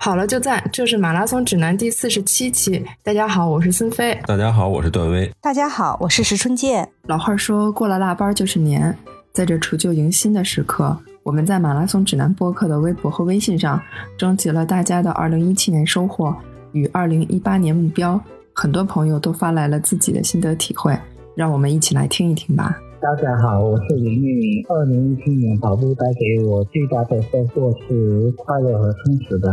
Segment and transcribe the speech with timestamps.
[0.00, 2.82] 跑了就赞，这是马拉松指南第四十七期。
[3.02, 4.18] 大家好，我是孙飞。
[4.26, 5.30] 大家好，我是段威。
[5.42, 6.88] 大家好，我是石春健。
[7.02, 8.96] 老话说过了腊八就是年，
[9.30, 13.78] 在这除旧迎新的时刻，我们在马拉松指南播客的微博和微信上
[14.16, 16.34] 征集了大家的二零一七年收获
[16.72, 18.18] 与二零一八年目标，
[18.54, 20.98] 很多朋友都发来了自己的心得体会，
[21.34, 22.74] 让我们一起来听一听吧。
[23.00, 24.62] 大家好，我是林玉。
[24.68, 29.50] 二零一七年跑步带给我最大的收获是快乐和充实的，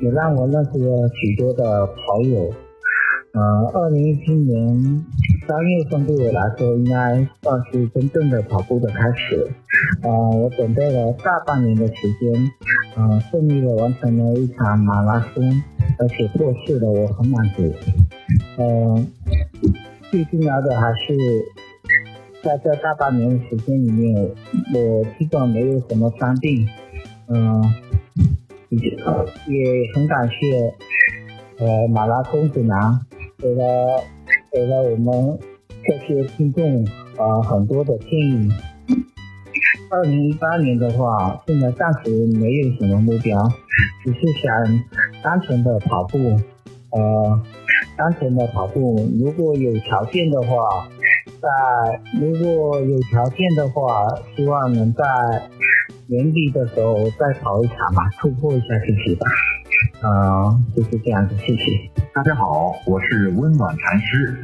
[0.00, 2.50] 也让我认识了许多的跑友。
[3.34, 5.04] 呃，二零一七年
[5.46, 9.48] 三月份对我来说应该算是真正的跑步的开始。
[10.02, 12.50] 呃，我准备了大半年的时间，
[12.96, 15.44] 呃，顺利的完成了一场马拉松，
[16.00, 17.62] 而且获释了，我很满足。
[18.56, 19.06] 呃，
[20.10, 21.14] 最重要的还是。
[22.42, 24.20] 在这大半年的时间里面，
[24.74, 26.66] 我基本没有什么伤病，
[27.28, 27.62] 嗯，
[28.68, 30.74] 也很感谢
[31.64, 32.98] 呃马拉松指南
[33.38, 34.02] 给了
[34.50, 35.38] 给了我们
[35.84, 36.84] 这些听众
[37.16, 38.50] 呃很多的建议。
[39.88, 43.40] 二零一八年的话，现在暂时没有什么目标，
[44.04, 44.82] 只是想
[45.22, 46.18] 单纯的跑步，
[46.90, 47.40] 呃，
[47.96, 49.08] 单纯的跑步。
[49.20, 50.88] 如果有条件的话。
[51.42, 51.48] 在
[52.20, 55.02] 如果有条件的话，希望能在
[56.06, 59.26] 年底的时候再跑一场吧，突破一下自己吧。
[60.04, 61.90] 嗯，就是这样子，谢谢。
[62.14, 64.38] 大家好，我是温暖禅师。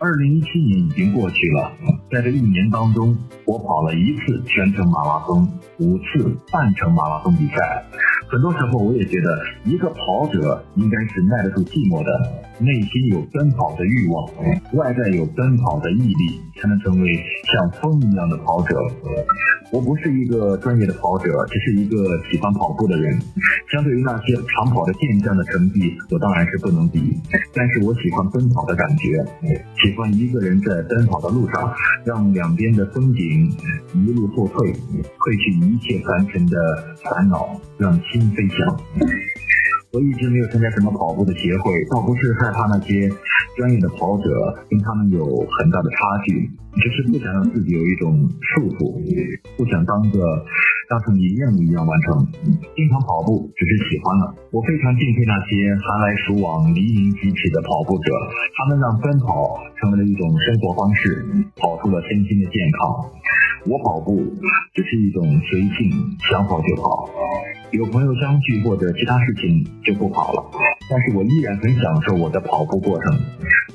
[0.00, 1.70] 二零一七年已经过去了，
[2.10, 7.84] 在这一年当中，我跑了一次全程马拉松，五次半程马拉松比赛。
[8.32, 12.10] 很多时候，我也觉得一个跑者应该是耐得住寂寞的，
[12.64, 14.24] 内心有奔跑的欲望，
[14.72, 17.22] 外在有奔跑的毅力，才能成为
[17.52, 18.74] 像风一样的跑者。
[19.70, 21.96] 我不是一个专业的跑者，只是一个
[22.30, 23.20] 喜欢跑步的人。
[23.70, 27.14] 相对于那些长跑的健将的成绩，我当然是不能比。
[27.52, 29.22] 但是我喜欢奔跑的感觉，
[29.84, 31.70] 喜欢一个人在奔跑的路上，
[32.02, 33.52] 让两边的风景
[33.94, 36.56] 一路后退，褪去一切凡尘的
[37.04, 38.21] 烦恼，让心。
[38.30, 38.80] 飞翔。
[39.92, 43.10] 我一直没有参加什么跑步的协会，倒不是害怕那些
[43.56, 46.50] 专业的跑者跟他们有很大的差距，
[46.80, 48.96] 只是不想让自己有一种束缚，
[49.56, 50.18] 不想当个
[50.88, 52.26] 当成你任务一样完成。
[52.74, 54.34] 经常跑步只是喜欢了。
[54.50, 58.08] 我非常敬佩那些寒来暑往、黎明即起的跑步者，
[58.56, 61.24] 他们让奔跑成为了一种生活方式，
[61.56, 62.80] 跑出了身心的健康。
[63.68, 64.16] 我跑步
[64.74, 65.92] 只是一种随性，
[66.30, 67.08] 想跑就跑，
[67.70, 70.42] 有朋友相聚或者其他事情就不跑了。
[70.90, 73.14] 但是我依然很享受我的跑步过程，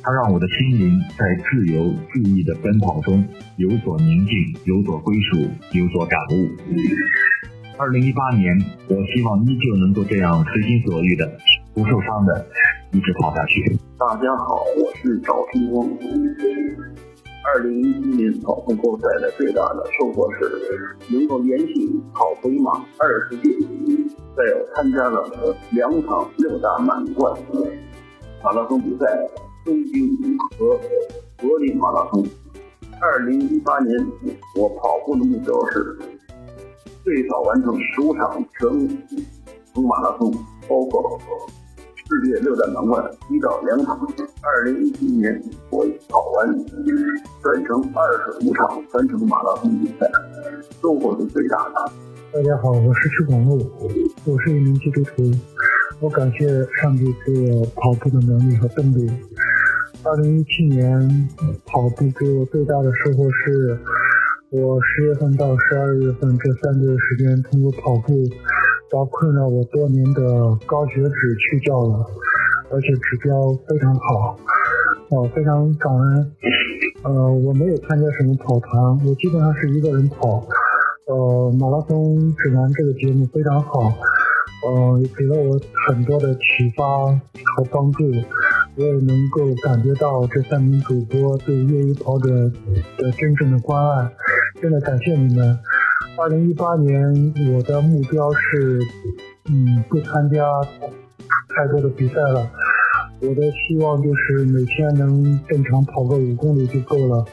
[0.08, 3.22] 它让我的心灵在自由自意的奔跑中
[3.58, 5.38] 有所宁静，有所归属，
[5.78, 6.48] 有所感悟。
[7.78, 8.58] 二零一八年，
[8.88, 11.30] 我希望依旧能够这样随心所欲的，
[11.74, 12.48] 不受伤的
[12.94, 13.78] 一直跑下去。
[14.00, 15.86] 大家好，我是赵春光。
[17.44, 21.74] 二零一七年跑步过赛的最大的收获是能够连续
[22.14, 23.50] 跑回马二十届，
[24.38, 25.30] 再有参加了
[25.72, 27.38] 两场六大满贯
[28.42, 29.06] 马拉松比赛，
[29.68, 30.18] 东京
[30.58, 30.80] 和
[31.36, 32.26] 柏林马拉松。
[33.02, 34.00] 二零一八年
[34.56, 36.00] 我跑步的目标是
[37.04, 38.70] 最早完成十五场全
[39.74, 40.32] 程马拉松，
[40.70, 41.20] 包括。
[42.10, 44.00] 世界六大满贯一到两场，
[44.42, 50.10] 二零一七年我跑完全程二十五场全程马拉松比赛，
[50.82, 51.92] 收获是最大的。
[52.32, 53.70] 大家好，我是曲广路，
[54.24, 55.30] 我是一名基督徒，
[56.00, 56.48] 我感谢
[56.82, 59.12] 上帝给我跑步的能力和动力。
[60.08, 61.28] 二零一七年
[61.66, 63.78] 跑步给我最大的收获是，
[64.52, 68.14] 我十月份到十二月份这三个月时间，通过跑步。
[68.90, 72.06] 把困扰我多年的高血脂去掉了，
[72.72, 74.40] 而且指标非常好，
[75.10, 76.32] 我非常感恩。
[77.04, 80.42] 呃，我没有参加什么跑团，我基本上是一个人跑。
[81.08, 83.82] 呃，马拉松指南这个节目非常好，
[84.66, 88.10] 呃，给了我很多的启发和帮助，
[88.78, 92.30] 我也能够感觉到这三名主播对业余跑者
[92.98, 94.12] 的真正的关爱，
[94.62, 95.58] 真的感谢你们。
[96.16, 98.80] 二零一八年，我的目标是，
[99.50, 100.44] 嗯，不参加
[101.56, 102.48] 太多的比赛了。
[103.20, 107.26] 我的希望就是每天能正常跑个五公里就够了。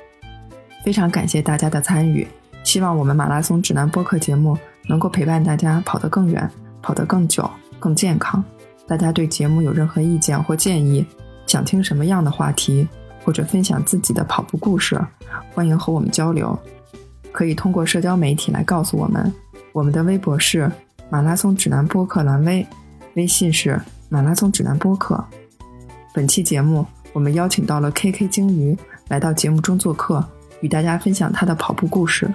[0.82, 2.26] 非常感谢大家的参与，
[2.62, 4.56] 希望我们马拉松指南播客节目
[4.88, 6.50] 能够陪伴大家跑得更远、
[6.80, 8.42] 跑得更久、更健康。
[8.86, 11.04] 大家对节目有任何意见或建议，
[11.46, 12.86] 想听什么样的话题，
[13.24, 15.00] 或者分享自己的跑步故事，
[15.54, 16.58] 欢迎和我们交流。
[17.32, 19.32] 可以通过社交媒体来告诉我们，
[19.72, 20.70] 我们的微博是
[21.10, 22.66] 马拉松指南播客蓝微，
[23.14, 25.24] 微信是马拉松指南播客。
[26.12, 28.76] 本期节目，我们邀请到了 KK 鲸鱼
[29.08, 30.24] 来到节目中做客，
[30.60, 32.32] 与大家分享他的跑步故事。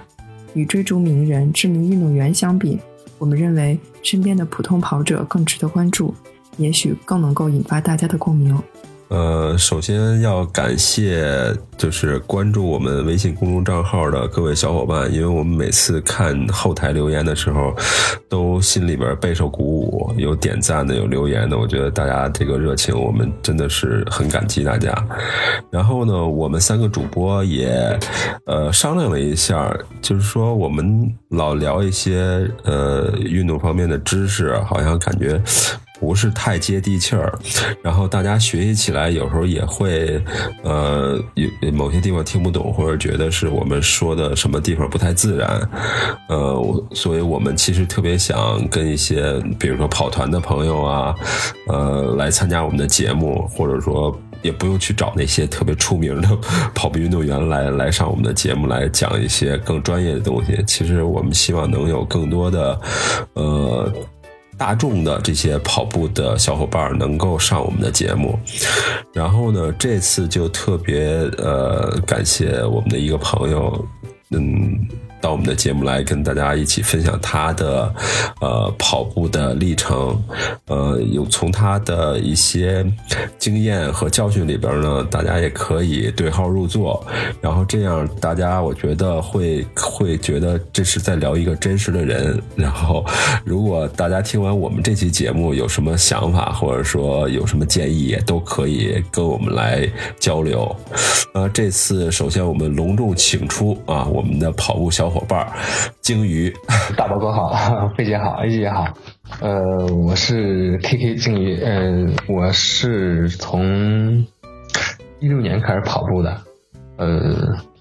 [0.52, 2.78] 与追逐名人、知名运动员相比，
[3.18, 6.12] 我们认为身边的普通跑者更值得关注，
[6.56, 8.60] 也许更能够引发大家的共鸣。
[9.10, 17.74] 呃，首先要感谢就是关注我们微信公众账号的各位小伙伴，因为我们每次看后台留言的时候，
[18.28, 24.94] 都心里边备受鼓舞，有点赞的，有留言的，我觉得大家这个热情，我们真的是很感激大家。
[25.72, 27.98] 然后呢，我们三个主播也
[28.46, 35.42] 呃商量了一下，就是说我们老聊一些呃运动方面的知识，好像感觉。
[36.00, 37.30] 不是太接地气儿，
[37.82, 40.18] 然后大家学习起来有时候也会，
[40.64, 45.70] 呃，有某些地方听不懂，或者觉得是我们说的什么地方不太自然，
[46.30, 51.14] 呃，所以我们其实特别想跟一些，比如说跑团的朋友啊，
[51.68, 56.28] 呃，来参加我们的节目，或者说也不用去找那些特别出名的
[56.74, 60.64] 跑步运动员来来上我们的节目来讲一些更专业的东西。
[60.66, 62.80] 其实我们希望能有更多的，
[63.34, 63.92] 呃。
[64.60, 68.38] 大众的这些跑步的小伙伴能够上我们的节目，
[69.10, 71.02] 然后呢，这次就特别
[71.38, 73.88] 呃感谢我们的一个朋友，
[74.32, 74.86] 嗯。
[75.20, 77.94] 到我们的节目来跟大家一起分享他的
[78.40, 80.18] 呃跑步的历程，
[80.66, 82.84] 呃，有从他的一些
[83.38, 87.04] 经验和教训里边呢，大家也可以对号入座，
[87.42, 92.42] 然后这样大家我觉得会会觉得这是在聊一个真实的人。
[92.56, 93.04] 然后
[93.44, 99.86] 如果大家听完我们这期节目有什么想法，或者说有什么建议，也都可以跟我们来
[100.18, 100.74] 交流。
[101.34, 105.09] 呃，这次首先我们隆重请出啊我们的跑步小。
[105.10, 105.46] 伙伴，
[106.00, 106.54] 鲸鱼，
[106.96, 107.52] 大宝哥好，
[107.98, 108.86] 费姐好，A 姐好，
[109.40, 114.24] 呃，我是 KK 鲸鱼，呃，我是从
[115.18, 116.36] 一六年开始跑步的，
[116.96, 117.36] 呃，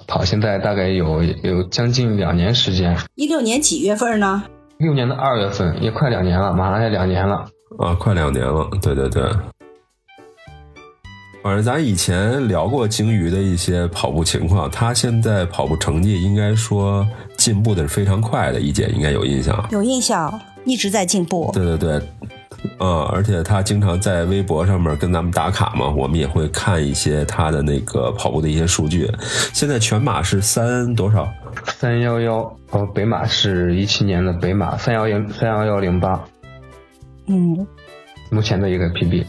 [0.08, 2.98] 跑现在大概有有将近两年时间。
[3.16, 4.44] 一六年几月份呢？
[4.80, 7.46] 一六年的二月份，也快两年了，马上要两年了。
[7.78, 9.24] 啊，快两年了，对对对。
[11.42, 17.08] 反正咱以前聊过鲸鱼的一些跑步情况，他现在跑步成绩应该说
[17.38, 19.66] 进步的是非常快的，一姐应该有印象。
[19.72, 21.50] 有印象，一直在进步。
[21.54, 22.02] 对对对，
[22.80, 29.10] 嗯，而且他经常在微博上面跟咱们打卡嘛，我们也会看一些他的那个跑步的一些数据。
[29.54, 31.26] 现在全马是三多少？
[31.66, 36.22] 三幺幺，哦，北马是一七年的北马三幺零三幺幺零八。
[37.28, 37.66] 嗯，
[38.30, 39.24] 目前的一个 PB。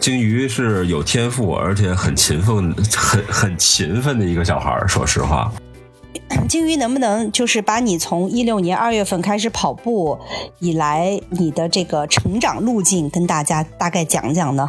[0.00, 4.86] 鲸鱼是有天赋，而且很勤奋、很很勤奋的一个小孩儿。
[4.86, 5.52] 说实话，
[6.48, 10.18] 鲸鱼能不能就是把你从一六年二月份开始跑步
[10.60, 14.68] 以来，你的这个成长路径跟大家大概讲讲呢？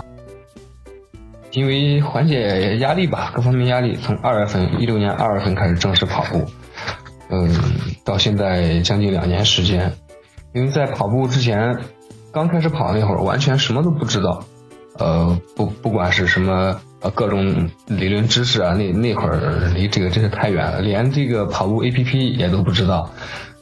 [1.51, 6.43] 因为缓解压力吧，各方面压力，从二月份一六年二月份开始正式跑步，
[7.29, 7.55] 嗯，
[8.03, 9.91] 到现在将近两年时间。
[10.53, 11.77] 因为在跑步之前，
[12.33, 14.43] 刚开始跑那会儿，完全什么都不知道。
[14.99, 23.09] 呃，不，不管是什么呃各种理论知识啊，那那会儿离这个真是太远了，连这个跑步 A P P 也都不知道。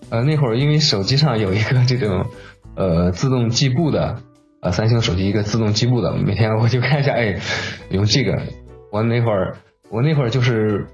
[0.09, 2.25] 呃，那会儿因为手机上有一个这种
[2.75, 4.17] 呃自动计步的，
[4.61, 7.39] 呃三星手机一个自动计步的，每天我就看一下，哎，
[7.89, 8.41] 用这个。
[8.89, 9.57] 我那会儿
[9.89, 10.87] 我那会儿就是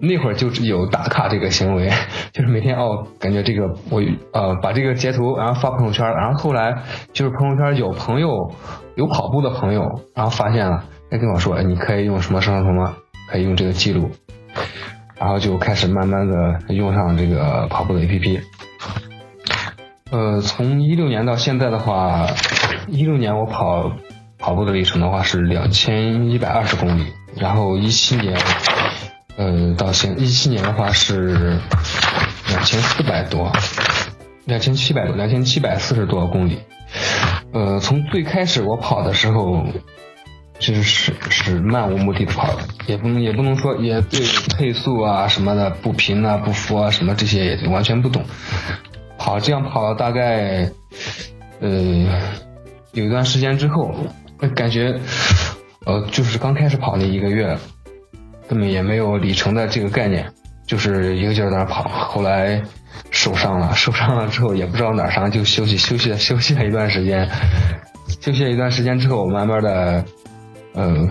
[0.00, 1.90] 那会儿就有打卡这个行为，
[2.32, 4.02] 就是每天哦，感觉这个我
[4.32, 8.52] 呃把这个截图然后发朋友圈，然后后来就是朋友圈有朋友。
[8.96, 12.96] 有跑步的朋友，然后发现了，他跟我说：“，你可以用什么什么什么，
[13.30, 14.10] 可以用这个记录。”
[15.20, 18.40] 然后就开始慢慢的用上这个跑步的 APP。
[20.10, 22.26] 呃，从一六年到现在的话，
[22.88, 23.92] 一六年我跑
[24.38, 28.38] 跑步的里程的话是两千一百二十公里，然后一七年，
[29.36, 31.58] 呃，到现一七年的话是
[32.48, 33.52] 两千四百多，
[34.44, 36.58] 两千七百多，两千七百四十多公里。
[37.52, 39.64] 呃，从最开始我跑的时候，
[40.58, 44.20] 就是是是漫无目的的跑，也不能也不能说也对
[44.56, 48.24] 配速啊什么的不平啊不服啊什么这些也完全不懂，
[49.18, 50.70] 跑这样跑了大概
[51.60, 51.68] 呃
[52.92, 53.94] 有一段时间之后，
[54.54, 54.98] 感觉
[55.84, 57.58] 呃就是刚开始跑那一个月，
[58.48, 60.26] 根本也没有里程的这个概念，
[60.66, 62.62] 就是一个劲儿在那跑，后来。
[63.10, 67.28] 受伤了，受伤了之后也不知道哪伤，就休息休息休息了一段时间。
[68.20, 70.04] 休息了一段时间之后，我慢慢的，
[70.74, 71.08] 嗯，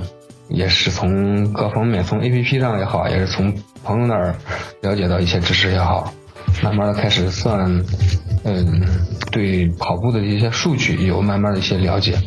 [0.50, 4.36] 也是从各方面，从 A P P 上也好，也是从朋友那儿
[4.82, 6.12] 了解到一些知识也好，
[6.64, 7.60] 慢慢的开始算
[8.44, 8.82] 嗯，
[9.32, 12.18] 对跑步的一些数据有慢慢的一些了解。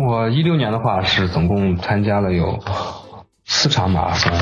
[0.00, 2.58] 我一六年的话是总共参加了有
[3.62, 4.32] 四场马拉松，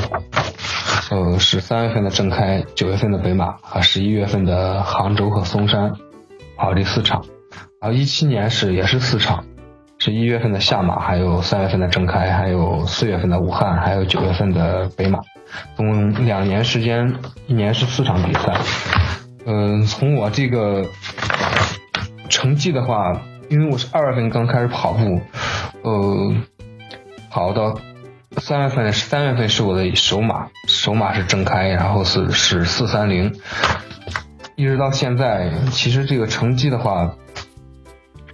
[1.11, 5.93] 呃，是三月份的正开，九月份的北马和十一月份的杭州和松山，
[6.57, 7.23] 跑这四场。
[7.79, 9.45] 然后一七年是也是四场，
[9.99, 15.19] 是一月份的下马，还有三月份的正开，还有四月份的武汉，还有九月份的北马，
[15.75, 17.13] 总共两年时间，
[17.45, 18.57] 一年是四场比赛。
[19.45, 20.83] 嗯，从我这个
[22.27, 25.21] 成绩的话，因为我是二月份刚开始跑步，
[25.83, 26.33] 呃，
[27.29, 27.75] 跑到
[28.37, 33.33] 三月份，三月份是我的首马，首马是正开，然后是是四三零，
[34.55, 37.13] 一直到现在，其实这个成绩的话，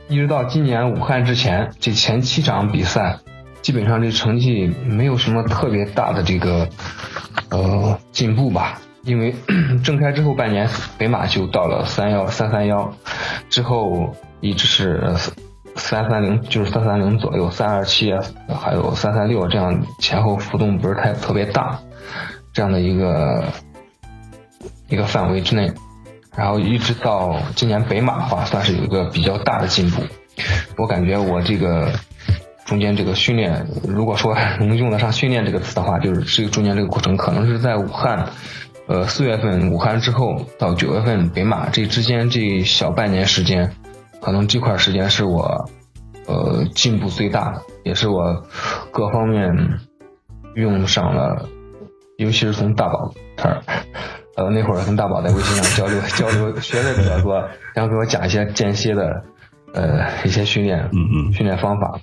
[0.08, 3.18] 一直到今年武汉之前，这前七场比赛，
[3.62, 6.70] 基本上这成绩没有什么特别大的这个
[7.50, 8.80] 呃进步吧。
[9.04, 9.34] 因为
[9.84, 12.94] 正开之后半年，北马就到了三幺三三幺，
[13.50, 15.16] 之后一直是
[15.78, 18.14] 三三零，就是三三零左右，三二七
[18.60, 21.80] 还有三三六这样前后浮动不是太特别大，
[22.52, 23.44] 这样的一个
[24.90, 25.72] 一个范围之内，
[26.36, 30.02] 然后一直到今年北马的话，算是有一个比较大的进步。
[30.78, 31.92] 我感觉我这个
[32.66, 38.28] 中间这个训练，如果说 能用得上训练这个词的话，就是这个中间这个过程可能是在武汉。
[38.90, 43.70] 呃，四月份武汉之后到九月份北马这之间这小半年时间，
[44.22, 45.70] 可能这块时间是我
[46.28, 48.44] 呃进步最大的，也是我
[48.92, 49.80] 各方面
[50.56, 51.48] 用上了，
[52.18, 53.62] 尤其是从大宝这儿，
[54.36, 57.36] 呃那会儿跟大宝在微信上交流 交流学的比较多，
[57.74, 59.24] 然后给我讲一些间歇的
[59.74, 62.00] 呃一些训练，嗯嗯，训练方法，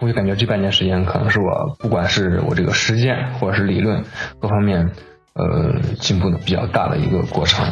[0.00, 4.02] 我就感觉这半年时间可能是我不管是我这个实践或者是理论
[4.40, 4.90] 各方面。
[5.38, 7.64] 呃，进步的比较大的一个过程。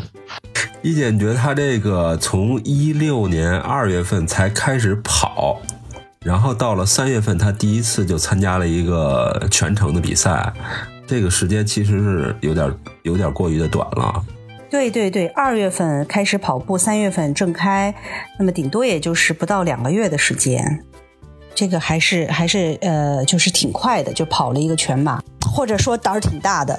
[0.83, 5.61] 一姐，你觉得他这个从一六年二月份才开始跑，
[6.25, 10.53] 然后到了三月份，他第一次就参加了一个全程的比赛，
[11.09, 14.25] 这个时间其实是有点有点过于的短了。
[14.71, 17.93] 对对对，二月份开始跑步，三月份正开，
[18.39, 20.85] 那么顶多也就是不到两个月的时间。
[21.57, 25.19] 这个还是还是呃，就是挺快的，就跑了一个全马，
[25.51, 26.79] 或者说胆儿挺大的。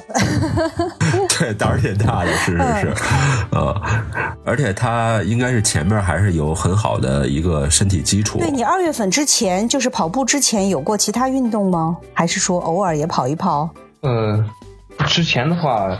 [1.27, 3.03] 对，胆儿挺大的，是是是，
[3.51, 3.81] 呃，
[4.46, 8.38] 而且他应该是前面还是有很好的一个身体基础。
[8.38, 11.98] 对你二月份之前，就是跑步之前有过其他运动吗？
[12.13, 13.67] 还是说偶尔也跑一跑？
[14.01, 14.46] 呃，
[15.07, 16.00] 之前的话。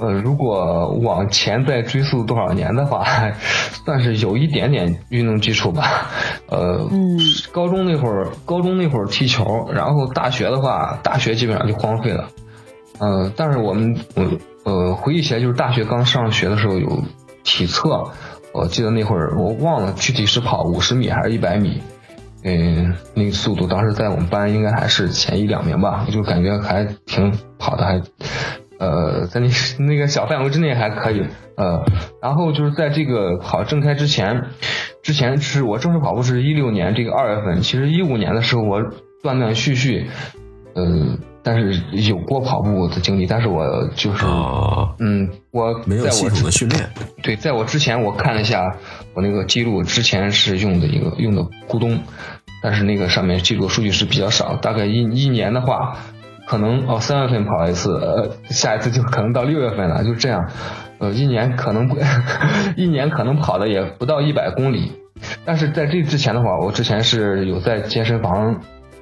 [0.00, 3.04] 呃，如果往前再追溯多少年的话，
[3.84, 6.08] 算是有一点点运动基础吧。
[6.48, 6.88] 呃，
[7.52, 12.28] 高中那会儿，高中那会儿踢球，然后大学的话，大学基本上就荒废了。
[12.98, 14.24] 呃，但是我们，我
[14.64, 17.02] 呃，回忆起来就是大学刚上学的时候有
[17.44, 18.10] 体测，
[18.52, 21.80] 我记得那会儿我忘了具体是跑五十米还是一百米，
[22.44, 28.00] 嗯，那个速度当时在我们班应该还是前一两名吧，就感觉还挺跑的还。
[28.80, 29.48] 呃，在那
[29.84, 31.22] 那个小范围之内还可以，
[31.54, 31.84] 呃，
[32.22, 34.46] 然后就是在这个跑正开之前，
[35.02, 38.82] 之前是我正式跑步是一六年这个二月份，其实一五年的时候我
[39.22, 40.06] 断断续续，
[40.74, 44.24] 呃，但是有过跑步的经历，但是我就是，
[44.98, 46.88] 嗯，我没有系统的训练，
[47.22, 48.74] 对，在我之前我看了一下
[49.12, 51.98] 我那个记录，之前是用的一个用的咕咚，
[52.62, 55.98] 但是那个上面记录数据是比较少，大概一一年的话。
[56.50, 60.50] 可能哦，三月份跑一次，呃，下一次就可能到六月份了，就这样，
[60.98, 61.88] 呃，一年可能
[62.74, 64.90] 一年可能跑的也不到一百公里，
[65.44, 68.60] 但是在这之前的话，我之前是有在健身房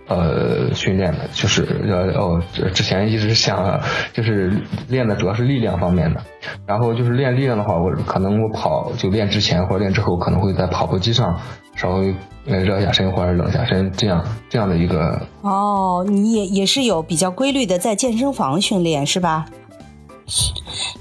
[0.09, 2.43] 呃训练的，就是呃哦，
[2.75, 3.81] 之前一直想
[4.13, 4.53] 就是
[4.91, 6.21] 练的主要是力量方面的，
[6.67, 11.41] 然后就是练力量的话，我可能我跑就练之前或者练之后，可能会在跑步机上
[11.79, 12.15] 稍微。
[12.51, 19.45] 热一下身或者冷一下身，这样这样的一个哦，你也也是有比较规律的在健身房训练是吧？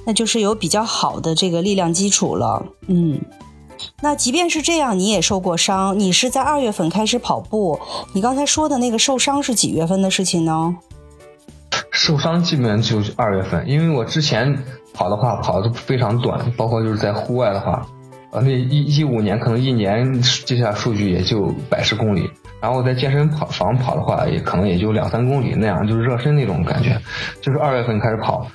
[0.06, 2.66] 那就是有比较好的这个力量基础了。
[2.88, 3.22] 嗯，
[4.02, 5.98] 那即便是这样，你也受过伤。
[5.98, 7.80] 你是在二月份开始跑步，
[8.12, 10.76] 你刚才说的那个受伤是几月份的事情呢？
[11.92, 14.54] 受伤基本上就是二月份，因为我之前
[14.94, 17.88] 跑的话跑的非常短，包括就是在户外的话。
[18.30, 22.30] 呃，那一一五年可能一年记下数据也就百十公里，
[22.62, 27.00] 然后在健身房跑的话，也可能也就两三公里那样，就是热身那种感觉。
[27.42, 28.46] 就是二月份开始跑，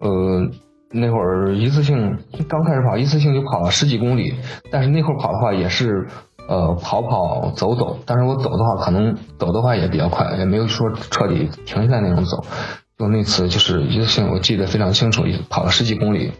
[0.00, 0.42] 呃，
[0.90, 4.34] 那会儿一次性刚开始跑，一次性就跑了十几公里。
[4.72, 6.04] 但是那会儿跑的话也是
[6.48, 12.44] 呃跑跑走走，但是我走的话可能走的话也比较快，也没有说彻底停下来那种走。
[12.98, 16.32] 就那次就是一次性，我记得非常清楚，跑了十几公里，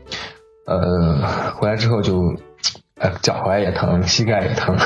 [0.67, 2.35] 呃，回来之后就。
[3.02, 4.76] 呃，脚踝也疼，膝盖也疼，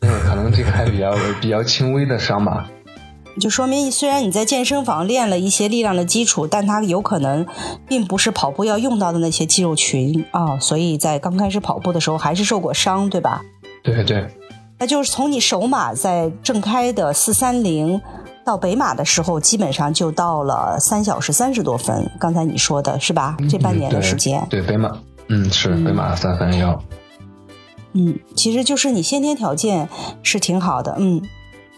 [0.00, 2.68] 那个可能这个还比较比较轻微的伤吧。
[3.40, 7.46] 就说明虽然你在健身房练了一些力量的基础，但它有可能
[7.88, 13.40] 并不是跑步要用到的那些肌肉群啊，所以在刚开始跑步的时候还是受过伤，对吧？
[13.82, 14.26] 对对，
[14.78, 18.00] 那就是从你首马在正开的四三零
[18.44, 22.10] 到北马的时候，基本上就到了三小时三十多分。
[22.18, 23.36] 刚才你说的是吧？
[23.48, 24.90] 这半年的时间，对北马，
[25.28, 26.70] 嗯，是北马三三幺。
[26.72, 26.98] 嗯，
[27.94, 29.88] 嗯其实就是你先天条件
[30.22, 31.22] 是挺好的，嗯。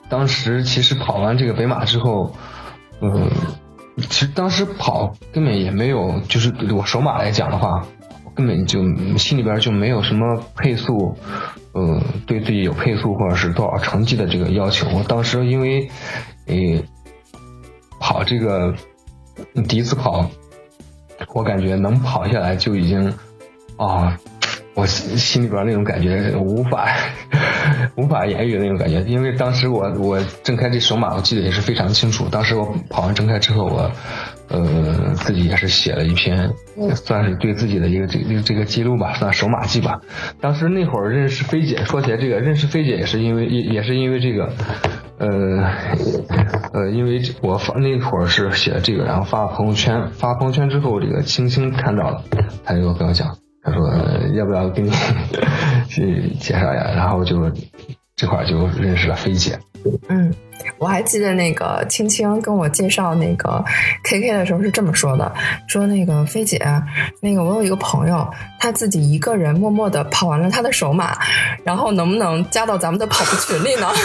[0.09, 2.33] 当时其实跑完这个北马之后，
[3.01, 3.29] 嗯，
[4.09, 7.85] 其实当时跑根本也没有，就是我首马来讲的话，
[8.35, 8.81] 根本就
[9.19, 11.17] 心里边就没有什么配速，
[11.73, 14.89] 呃，对自己有配速或者是多少成绩的这个要求。
[14.97, 15.91] 我当时因为，
[16.47, 16.85] 诶，
[17.99, 18.73] 跑这个
[19.69, 20.31] 第一次跑，
[21.35, 23.13] 我感觉能跑下来就已经
[23.77, 24.17] 啊。
[24.77, 26.87] 我心里边那种感觉无法
[27.97, 32.29] 无法言喻的那种感觉，因为当时我我郑开这首马，我记得也是非常清楚。
[32.29, 33.91] 当时我跑完郑开之后，我
[34.49, 36.51] 呃自己也是写了一篇，
[36.95, 39.99] 算是对自己的一个这个这个记录吧，算首马记吧。
[40.43, 44.53] 当时那会儿认识飞姐，说起来这个认识飞姐也是因为也也是因为这个，
[45.17, 45.29] 呃
[46.75, 52.23] 呃，因为我发那会儿是写了这个，然后发朋友圈，发朋友圈之后，这个青青看到了，
[52.63, 53.39] 他就跟我讲。
[53.67, 53.91] 他说
[54.39, 54.93] ：“要不要给你
[55.91, 57.51] 去介绍一下？”然后就
[58.15, 59.59] 这块就认识了菲姐。
[60.09, 60.33] 嗯，
[60.79, 63.65] 我还记得那个青青跟我介绍那个
[64.05, 65.33] KK 的时候是这么说的
[65.67, 66.65] ：“说那个菲姐，
[67.21, 68.29] 那个我有一个朋友，
[68.61, 71.19] 他自己一个人默默的跑完了他的首马，
[71.65, 73.89] 然后能不能加到咱们的跑步群里呢？”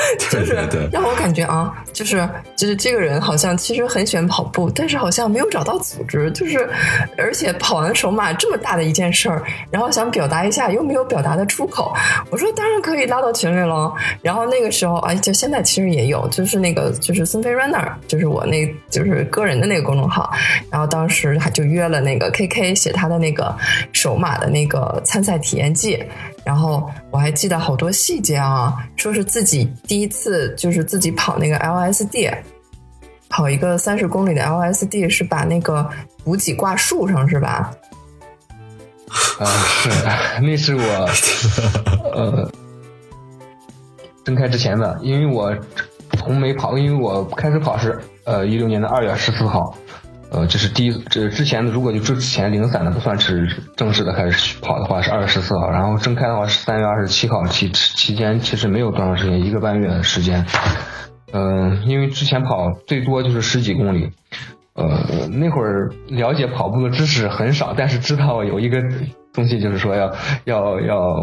[0.30, 0.54] 就是
[0.92, 6.68] 让我感觉啊，就是就是这个人好像其实很喜欢跑步，但是好像没有找到组织，就是
[7.16, 11.94] 而且跑完首马这么大的一件事儿，然后想表达一下又没有表达的出口。
[12.30, 13.92] 我说当然可以拉到群里了。
[14.22, 20.30] 然后那个时候啊，就现在其实也有，就是那个就是孙飞 runner，就是我那就是个人的那个公众号。
[20.70, 23.54] 然后当时还就约了那个 KK 写他的那个
[23.92, 26.02] 首马的那个参赛体验记。
[26.50, 32.36] 然后我还记得好多细节啊，说是自己第一次就是自己跑那个 LSD，
[33.28, 35.88] 跑一个三十公里的 LSD 是把那个
[36.24, 37.70] 补给挂树上是吧？
[39.38, 39.90] 啊，是，
[40.42, 41.08] 那是我
[42.12, 42.50] 呃，
[44.24, 45.56] 睁开之前的，因为我
[46.18, 49.72] 从没跑，因为我开始跑是呃一六年的二月十四号。
[50.32, 60.46] 呃，这是第一，这之前的如果就之前零散的不算是正式的开始跑的话是二月十四号，然后正开的话是三月二十七号，期期间其实没有多长时间，一个半月的时间。
[61.32, 64.10] 嗯，因为之前跑最多就是十几公里，
[64.74, 68.78] 呃，那会儿了解跑步的知识很少，但是知道有一个
[69.32, 70.12] 东西就是说要
[70.44, 71.16] 要要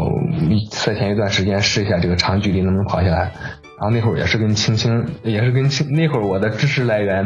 [0.70, 3.32] 赛前一段时间试一下这个长距离能不能跑下来，
[3.78, 7.24] 然后那会儿也是跟青青，也是跟青，那会儿我的知识来源。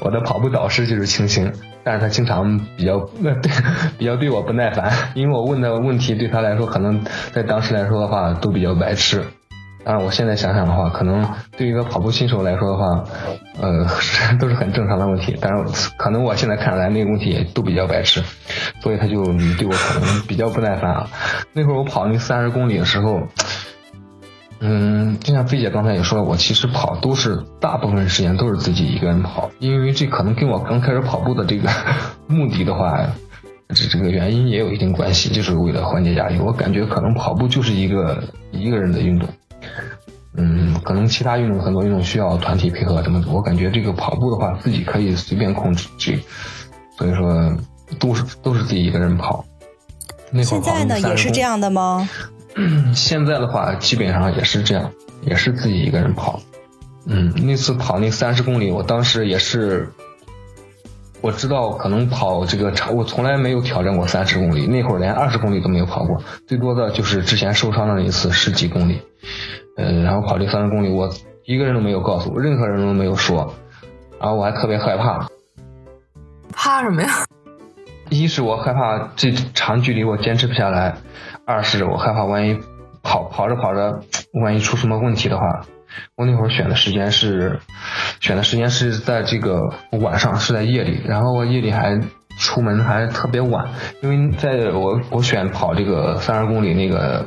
[0.00, 1.52] 我的跑步导师就是青青，
[1.84, 3.50] 但是他经常比较那对
[3.98, 9.24] 比较对我不耐烦，因为我问的问题对他来说可能在当时来说的话都比较白痴。
[9.84, 13.04] 当然我现在想想的话，可能对于一个跑步新手来说的话，
[13.60, 13.84] 呃
[14.38, 15.36] 都是很正常的问题。
[15.40, 18.22] 但是可能我现在看来那个问题也都比较白痴，
[18.80, 21.08] 所以他就对我可能比较不耐烦啊。
[21.52, 23.26] 那会儿我跑那三十公里的时候。
[24.64, 31.68] 嗯，就像飞姐刚才也说了，我其实跑都是大部分时间都是自己一个人跑，因为这可能跟我刚开始跑步的这个
[32.28, 33.04] 目的的话，
[33.74, 36.38] 这这个原因也有一定关系，就是为了缓解压力。
[36.38, 38.22] 我感觉可能跑步就是一个
[38.52, 39.28] 一个人的运动，
[40.36, 43.28] 嗯，可能其他运动很多运动需要团体配合，什么的？
[43.32, 46.16] 我感觉这个跑步的话，自己可以随便控制，这
[46.96, 47.52] 所以说
[47.98, 49.44] 都是都是自己一个人跑。
[50.44, 52.08] 现在呢，也是这样的吗？
[52.94, 54.90] 现在的话，基本上也是这样，
[55.22, 56.40] 也是自己一个人跑。
[57.06, 59.88] 嗯，那次跑那三十公里，我当时也是，
[61.20, 69.00] 我知道可能跑这个长，我从来没有挑战过三十公里，那会儿连二十公里都没有跑过，最多的就是之前受伤的那一次十几公里。
[69.76, 71.12] 呃，然后跑这三十公里，我
[71.44, 73.52] 一个人都没有告诉，任何人都没有说，
[74.20, 75.26] 然后我还特别害怕。
[76.52, 77.24] 怕什么呀？
[78.12, 80.96] 一是我害怕这长距离我坚持不下来。
[81.46, 82.58] 二是我害怕，万一
[83.02, 84.00] 跑跑着跑着，
[84.44, 85.62] 万一出什么问题的话，
[86.16, 87.58] 我那会儿选的时间是
[88.20, 92.00] 选的时间是在这个晚上，是在夜里，然后我夜里还
[92.38, 93.66] 出门还特别晚，
[94.02, 97.26] 因为在我我选跑这个三十公里那个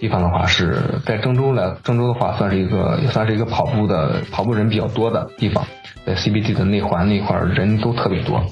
[0.00, 5.64] 地方的话是在郑州来，郑州的话算是一个也算是一个跑步的跑步人比较多的地方，
[6.04, 8.44] 在 CBD 的内环那块儿人都特别多，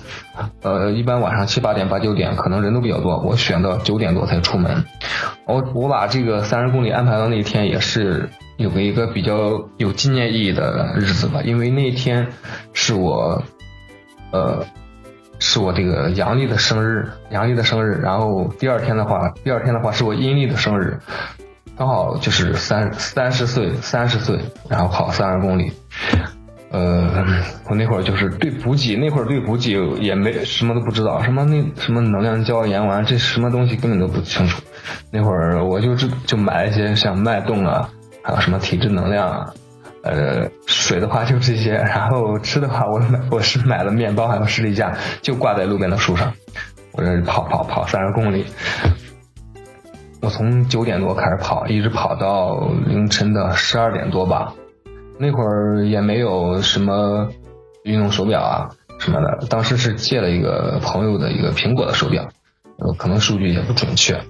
[0.63, 4.85] 呃，一般晚上七八点八九点可能人都比较多，我选到九点多才出门，
[5.47, 12.29] 我我把这个三十公里安排到那天也是有个一个比较有纪念意义的日子吧，因为那天
[12.73, 13.43] 是我，
[14.31, 14.65] 呃。
[15.43, 18.01] 是我这个阳历的生日，阳历的生日。
[18.01, 20.97] 然后第二天的话，第二天的话是我阴历的生日，
[21.77, 25.73] 刚好就是三三十岁，三十岁，然后跑三十公里。
[26.71, 27.27] 呃，
[27.69, 34.63] 我那会儿就是对补给，那会儿对补给也没什么都不知道，什么那什么能量胶盐丸，这什么东西根本都不清楚。
[35.11, 37.91] 那会儿我就就就买一些像脉动啊，
[38.23, 39.53] 还有什么体质能量啊。
[40.03, 46.33] 呃，水的话就这些，然后吃的话，我买我是买了面包还有士力架，就挂在路边的树上。
[46.93, 48.45] 我这跑跑跑三十公里，
[50.21, 54.53] 我从九点多开始跑，一直跑到凌晨的十二点多吧。
[55.19, 57.29] 那会儿也没有什么
[57.85, 62.29] 运动手表啊什么的，当时是借了一个朋友的一个苹果的手表，
[62.79, 64.21] 呃，可能数据也不准确。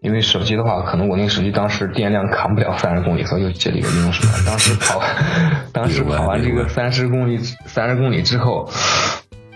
[0.00, 4.32] 因为手机的话，可能我那个手机当时电量扛不了三十公里，所以就借了一个运动手表。
[4.46, 5.02] 当时跑，
[5.72, 8.68] 当时 跑完这个三十公里，三十公里之后，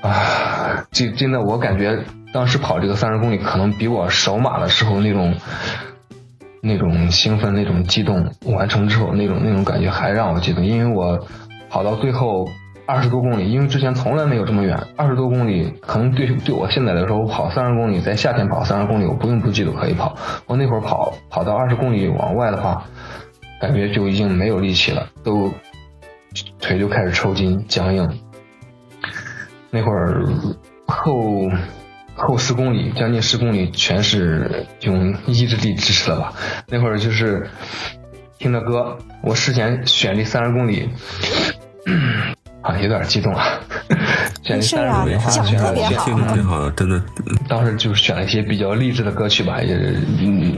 [0.03, 1.99] 啊，这真的我感觉
[2.33, 5.35] 当时跑这个三十公里，可能比我首马的时候那种
[6.61, 11.27] 那种兴奋、那种激动，完成之后那种那种感觉还让我激动，因为我
[11.71, 12.49] 跑到最后。
[12.87, 14.79] 二十多公里，因为之前从来没有这么远。
[14.97, 20.17] 二十多公里，可能对对我现在来说，我跑三十公里，在夏天跑三十公里，我不用补给都可以跑。
[20.47, 22.85] 我那会儿跑跑到二十公里往外的话，
[23.61, 25.53] 感觉就已经没有力气了，都
[26.61, 28.21] 腿就开始抽筋僵硬。
[29.71, 30.25] 那会儿
[30.87, 31.49] 后
[32.15, 36.33] 后十公里，将近十公里，全是用意志力支持的吧。
[36.69, 37.49] 那会儿就是
[38.39, 40.91] 听着歌，我事前选这三十公里。
[42.63, 43.45] 啊，有点激动啊！
[44.43, 47.03] 选这三十公里的话，选了听着挺好的，真的。
[47.49, 49.75] 当时就选了一些比较励志的歌曲吧，也
[50.21, 50.57] 嗯，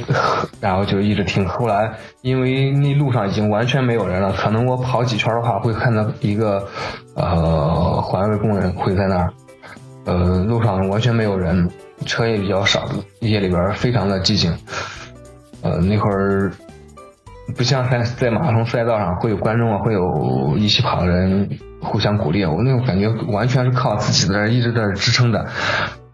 [0.61, 1.47] 然后就一直听。
[1.49, 1.91] 后来
[2.23, 6.67] 因为那路上已经完全没有人了，可能我跑几圈的话会看到一个
[7.15, 9.33] 呃环卫工人会在那儿。
[10.07, 11.69] 呃，路上完全没有人，
[12.05, 12.87] 车也比较少，
[13.21, 14.55] 夜里边非常的寂静。
[15.63, 16.53] 呃，那会儿。
[17.59, 21.47] 不像在在马拉松赛道上会有观众啊，会有一起跑的人
[21.85, 22.45] 互相鼓励。
[22.45, 25.47] 我那种感觉完全是靠自己在一直在支撑着。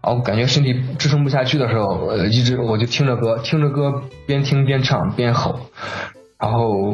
[0.01, 5.59] 啊，我感觉身体支撑不下去的时候，呃，一直我就听着歌，听着歌边听边唱边吼，
[6.39, 6.93] 然后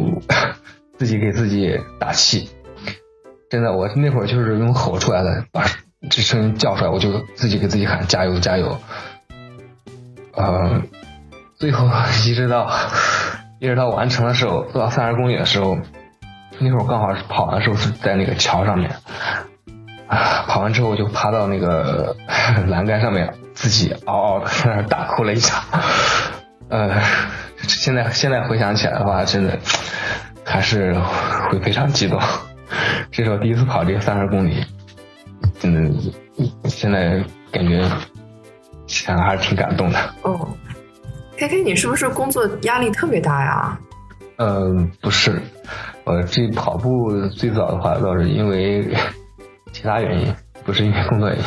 [0.97, 2.49] 自己给自己打气。
[3.49, 5.63] 真的，我那会儿就是用吼出来的，把
[6.09, 8.77] 这声音叫出来，我就自己给自己喊加油加油。
[10.35, 10.81] 呃，
[11.55, 11.87] 最后
[12.27, 12.69] 一直到。
[13.59, 15.79] 一直到完成的时候，做到三十公里的时候，
[16.59, 18.89] 那会儿刚好是跑完时候是在那个桥上面，
[20.07, 22.15] 啊，跑完之后我就趴到那个
[22.67, 25.63] 栏杆上面，自己嗷嗷的在那大哭了一场。
[26.69, 27.01] 呃，
[27.67, 29.57] 现在现在回想起来的话，真的
[30.43, 30.93] 还是
[31.49, 32.19] 会非常激动。
[33.11, 34.65] 这是我第一次跑这个三十公里，
[35.59, 36.11] 真的，
[36.65, 37.87] 现在感觉
[38.87, 39.99] 想还是挺感动的。
[40.23, 40.47] 哦。
[41.37, 43.77] K K，你是不是工作压力特别大呀？
[44.37, 45.39] 嗯，不是，
[46.07, 48.95] 我这跑步最早的话倒是因为
[49.73, 51.43] 其他原因，不是因为工作原因。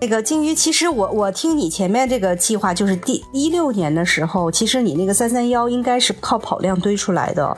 [0.00, 7.54] 那个金鱼，其实我我听你前面这个计划，就是第一六年的时候，其实你那个三三幺应该是靠跑量堆出来的，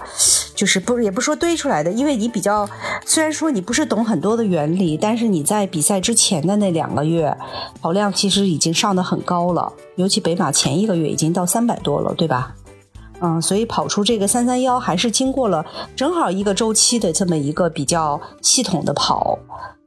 [0.57, 2.69] 就是不也不说堆出来的，因为你比较
[3.05, 7.37] 虽然说你不是懂很多的原理，但是你在比赛之前的那两个月
[7.81, 12.57] 跑量其实已经上的很高了，尤其北马前一个月已经到三百多了，对吧？
[13.21, 19.39] 嗯，所以跑出这个三三幺还是经过了正好一个周期的这么一个比较系统的跑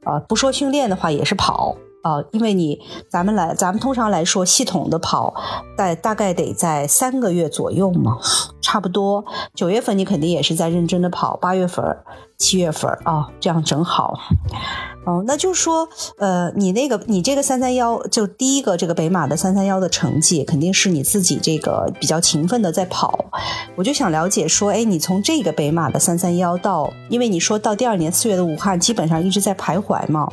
[0.04, 1.76] 啊，不说训练的话也是跑。
[2.02, 5.34] 啊，因为你咱们来，咱们通常来说，系统的跑，
[5.76, 8.16] 在大概得在三个月左右嘛，
[8.62, 9.22] 差不多。
[9.54, 11.84] 九月份你肯定也是在认真的跑，八月份、
[12.40, 14.18] 七月份啊，这样正好。
[15.04, 23.24] 哦，那就说，呃，你那个，你这个三三幺，就第一个这个北马的三三幺的成绩，肯定是你自己这个比较勤奋的在跑。
[23.76, 30.30] 我就想了解说，哎，你从这个北马的三三幺到，因为你说到第二年四月的武汉，基本上一直在徘徊嘛。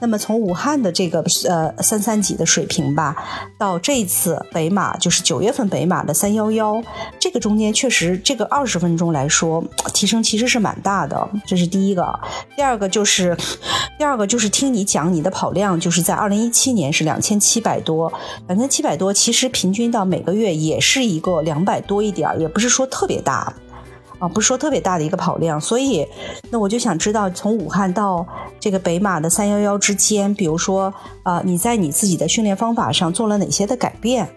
[0.00, 3.16] 那么从武汉的这个呃三三几的水平吧，
[3.56, 6.82] 到这一次北马，就是九月份北马的三幺幺，
[7.20, 9.62] 这个中间确实这个二十分钟来说，
[9.94, 11.28] 提升其实是蛮大的。
[11.46, 12.18] 这是第一个，
[12.56, 13.36] 第二个就是。
[13.98, 18.12] 第二个就是听你讲你的跑量，就是在二零一七年是两千七百多，
[18.48, 23.54] 两千七百多，其实平均到每个月也是一个两百多一点，也不是说特别大，
[24.18, 25.60] 啊，不是说特别大的一个跑量。
[25.60, 26.04] 所以，
[26.50, 28.26] 那我就想知道，从武汉到
[28.58, 30.92] 这个北马的三幺幺之间，比如说，
[31.22, 34.28] 啊，你在你自己的训练方法上做了哪些的改变？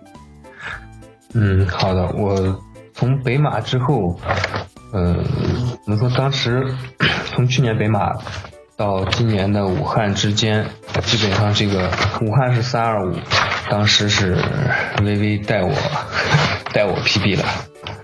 [1.34, 2.62] 嗯，好的，我
[2.94, 4.16] 从北马之后，
[4.96, 5.16] 呃，
[5.86, 6.74] 能说当时
[7.34, 8.14] 从去年北马。
[8.78, 10.66] 到今年的武汉之间，
[11.06, 13.16] 基本上这个武汉是三二五，
[13.70, 14.38] 当时是
[15.02, 15.72] 微微带我
[16.74, 17.46] 带我 PB 了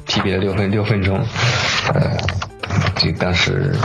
[0.08, 1.18] ，PB 了六分六分钟，
[1.94, 2.16] 呃，
[2.96, 3.76] 这当时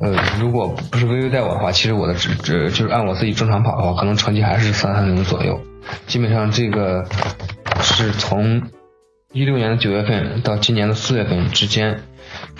[0.00, 5.60] 呃如果不是微微带我的话，其实我的只只就是按我自己正常跑的话，可能成绩还是三三零左右。
[6.06, 7.04] 基本上这个
[7.82, 8.62] 是从
[9.32, 12.00] 一六年的九月份到今年的四月份之间。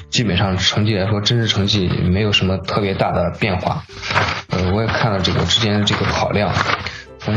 [0.08, 3.82] 基本上成绩来说，真实成绩没有什么特别大的变化。
[4.50, 6.52] 呃，我也看了这个之间的这个跑量，
[7.18, 7.34] 从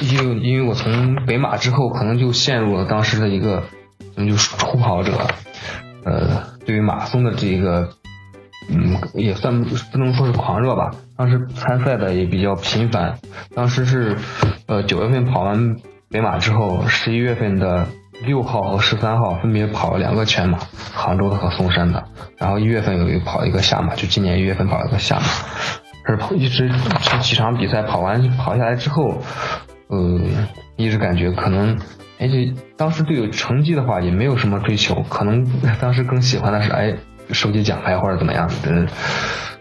[0.00, 3.62] 一六，因为我从北马之后，可能就陷入了当时的一个，
[4.16, 5.12] 就是初跑者。
[6.04, 7.90] 呃，对于马松的这个，
[8.68, 10.90] 嗯，也算不能说是狂热吧。
[11.16, 13.18] 当时参赛的也比较频繁。
[13.54, 14.16] 当时是，
[14.66, 15.76] 呃，九月份跑完
[16.10, 17.86] 北马之后，十一月份的。
[18.22, 20.58] 六号和十三号分别跑了两个全马，
[20.92, 22.04] 杭州的和嵩山的。
[22.36, 25.22] 然后一月份有一跑一个下马，就今年一月份跑了个下马。
[26.06, 26.70] 是跑一直
[27.02, 29.18] 这几场比赛跑完跑下来之后，
[29.88, 30.20] 呃，
[30.76, 31.78] 一直感觉可能，
[32.18, 35.44] 哎，且当时对成绩的话也没有什么追求，可能
[35.78, 36.96] 当时更喜欢的是哎
[37.30, 38.86] 收集奖牌或者怎么样的。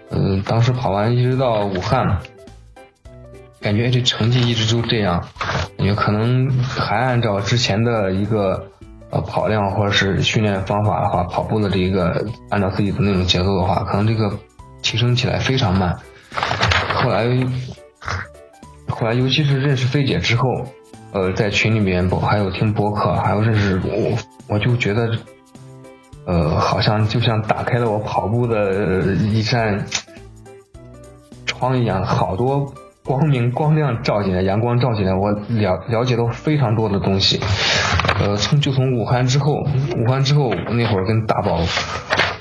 [0.09, 2.19] 嗯，当时跑完一直到武汉嘛。
[3.59, 5.19] 感觉这成绩一直就这样，
[5.77, 8.69] 感觉可能还按照之前的一个
[9.09, 14.31] 呃跑量或者是训练方法的话，跑步的这一个按照自己的那种节奏的话，可能这个
[14.81, 15.97] 提升起来非常慢。
[16.93, 17.25] 后来
[18.87, 20.47] 后来，尤其是认识菲姐之后，
[21.11, 24.17] 呃，在群里面还有听播客，还有认识我，
[24.47, 25.09] 我就觉得，
[26.25, 29.85] 呃，好像就像打开了我跑步的一扇
[31.45, 32.71] 窗一样，好多。
[33.07, 37.39] 光明光亮照进来，阳光照进来，我了了解到非常多的东西。
[38.19, 39.53] 呃，从就从武汉之后，
[39.95, 41.61] 武汉之后那会儿跟大宝，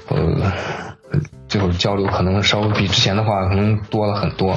[0.08, 0.52] 呃，
[1.46, 4.56] 这会儿交流可能稍微比之前的话可能多了很多。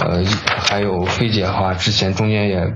[0.00, 0.22] 呃，
[0.58, 2.74] 还有菲姐的话，之前中间也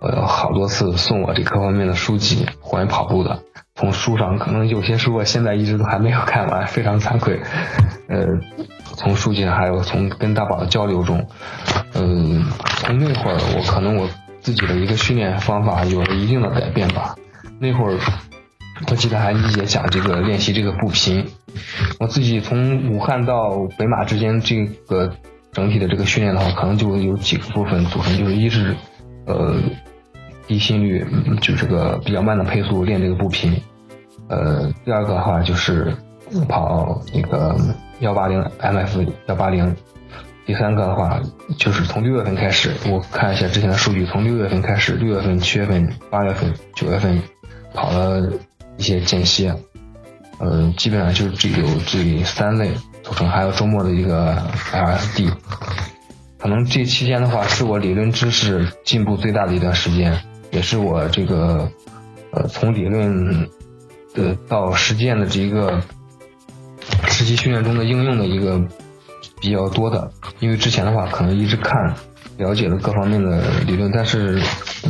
[0.00, 3.40] 呃好多次送我这各方面的书籍，关于跑步的。
[3.74, 7.40] 从书上可能有些书我现在一直都还没有看完，非常惭愧。
[8.08, 8.26] 呃，
[8.98, 11.24] 从书籍还有从跟大宝的交流中。
[11.94, 12.44] 嗯，
[12.80, 14.08] 从那会儿我可能我
[14.40, 17.14] 自己的一个训练方法有了一定的改变吧。
[17.60, 17.96] 那会儿
[18.90, 21.24] 我记得还也讲这个练习这个步频，
[21.98, 25.12] 我自己从武汉到北马之间这个
[25.52, 28.76] 整体的这个训练的话，可能就有几个部分组成，就是一是
[29.26, 29.56] 呃
[30.46, 31.04] 低心率，
[31.40, 33.60] 就这个比较慢的配速练这个步频，
[34.28, 35.92] 呃第二个的话就是
[36.48, 37.56] 跑那个
[38.00, 39.74] 幺八零 MF 幺八零。
[40.46, 41.20] 第三个的话，
[41.58, 47.22] 就是从六月份开始，我看一下之前的数据，从六月份开始，六月份、七月份、八月份、九月份
[47.74, 48.32] 跑了
[48.78, 49.54] 一些间歇，
[50.38, 52.70] 呃，基本上就是只有这三类
[53.02, 54.34] 组成，还有周末的一个
[54.72, 55.30] LSD。
[56.38, 60.18] 可能这期间的话，是我理论知识进步最大的一段时间，
[60.50, 61.70] 也是我这个
[62.30, 63.46] 呃从理论
[64.14, 65.78] 的到实践的这一个
[67.06, 68.60] 实际训练中的应用的一个。
[69.40, 71.94] 比较多的，因为之前的话可能一直看
[72.38, 74.40] 了解了各方面的理论，但是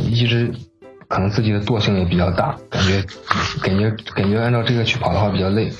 [0.09, 0.51] 一直
[1.07, 3.03] 可能自己的惰性也比较大，感觉
[3.61, 5.71] 感觉感觉按照这个去跑的话比较累。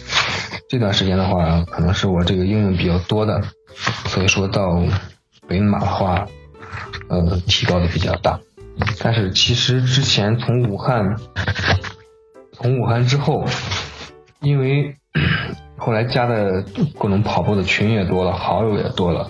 [0.69, 3.41] 这段时间的话，可能是我这个应用比较多的，
[4.05, 4.83] 所以说到
[5.47, 6.27] 北马的话，
[7.07, 8.39] 呃，提高的比较大。
[8.99, 11.15] 但是其实之前从武汉，
[12.53, 13.45] 从武汉之后，
[14.41, 14.95] 因为。
[15.79, 16.63] 后来加的
[16.97, 19.29] 各种跑步的群也多了，好友也多了，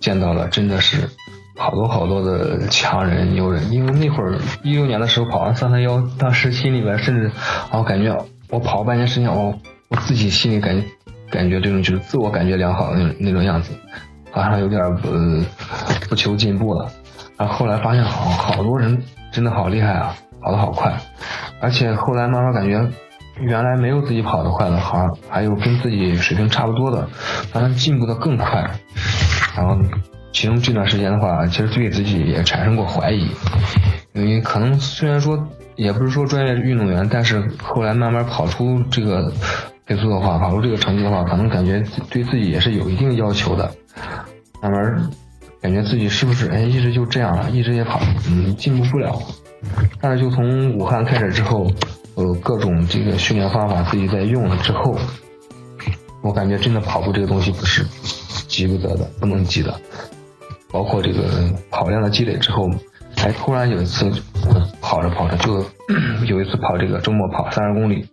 [0.00, 1.08] 见到了真的是
[1.56, 3.70] 好多好多的强人牛人。
[3.72, 7.30] 因为那会儿一六年的时候跑完三三幺，当时心里边甚至
[7.70, 8.16] 啊感觉
[8.50, 9.54] 我跑半年时间，我
[9.88, 10.86] 我自己心里感觉
[11.30, 13.72] 感觉这种就是自我感觉良好的那种那种样子，
[14.30, 15.44] 好像有点呃
[16.08, 16.90] 不求进步了。
[17.36, 20.98] 然后后来发现好好多人真的好厉害啊，跑得好快，
[21.60, 22.84] 而且后来慢慢感觉。
[23.40, 27.08] 原来没有自己跑得快的，好还有跟自己水平差不多的，
[27.52, 28.68] 让他进步的更快。
[29.56, 29.76] 然后
[30.32, 33.28] 其中这段时间的话，其实对自己也产生过怀疑，
[34.12, 35.38] 因为可能虽然说
[35.76, 39.32] 也不是说专业运动员，但是后来慢慢跑出这个
[39.86, 43.70] 配速的话，跑出这个成绩的话，可能感觉对自己也是有一定要求的。
[44.60, 45.10] 慢慢
[45.60, 49.16] 感觉自己是不是哎一直就这样了，一直也跑，嗯，进步不了。
[50.00, 51.68] 但是就从武汉开始之后，
[52.18, 54.98] 呃，各种这个训练方法自己在用了之后，
[56.20, 57.84] 我感觉真的跑步这个东西不是
[58.48, 59.72] 急不得的，不能急的。
[60.72, 61.22] 包括这个
[61.70, 62.68] 跑量的积累之后，
[63.16, 64.10] 还突然有一次
[64.80, 65.64] 跑着跑着就
[66.26, 68.04] 有一次跑这个周末跑三十公里，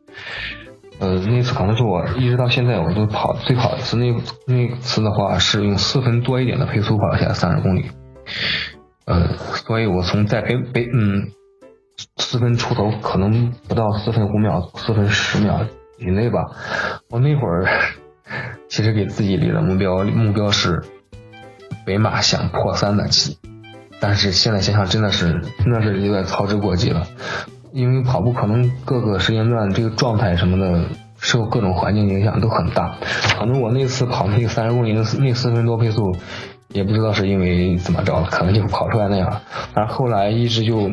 [1.00, 3.98] 呃，那次可能是我一直到现在我都跑最跑一次。
[3.98, 4.14] 那
[4.46, 7.90] 那次的话是用四分多一点的配速跑下三十公里，
[9.06, 11.32] 呃，所以我从在北北嗯
[12.18, 15.66] 四分出头，可能不到四分五秒，四分十秒
[16.00, 16.46] 以内吧。
[17.10, 17.68] 我那会儿
[18.68, 20.84] 其实给自己立的目标目标是。
[21.86, 23.38] 北马想破三的期，
[24.00, 27.06] 但是现在想想真的是真的是有点操之过急了，
[27.74, 30.86] 因为跑步可能各个时间段这个状态什么的
[31.20, 32.96] 受各种环境影响都很大，
[33.38, 36.16] 可能我那次跑那个三十公里那那四分多配速，
[36.70, 39.42] 也不知道是因为怎么着了，可能就跑出来那样，
[39.76, 40.90] 但是后来一直就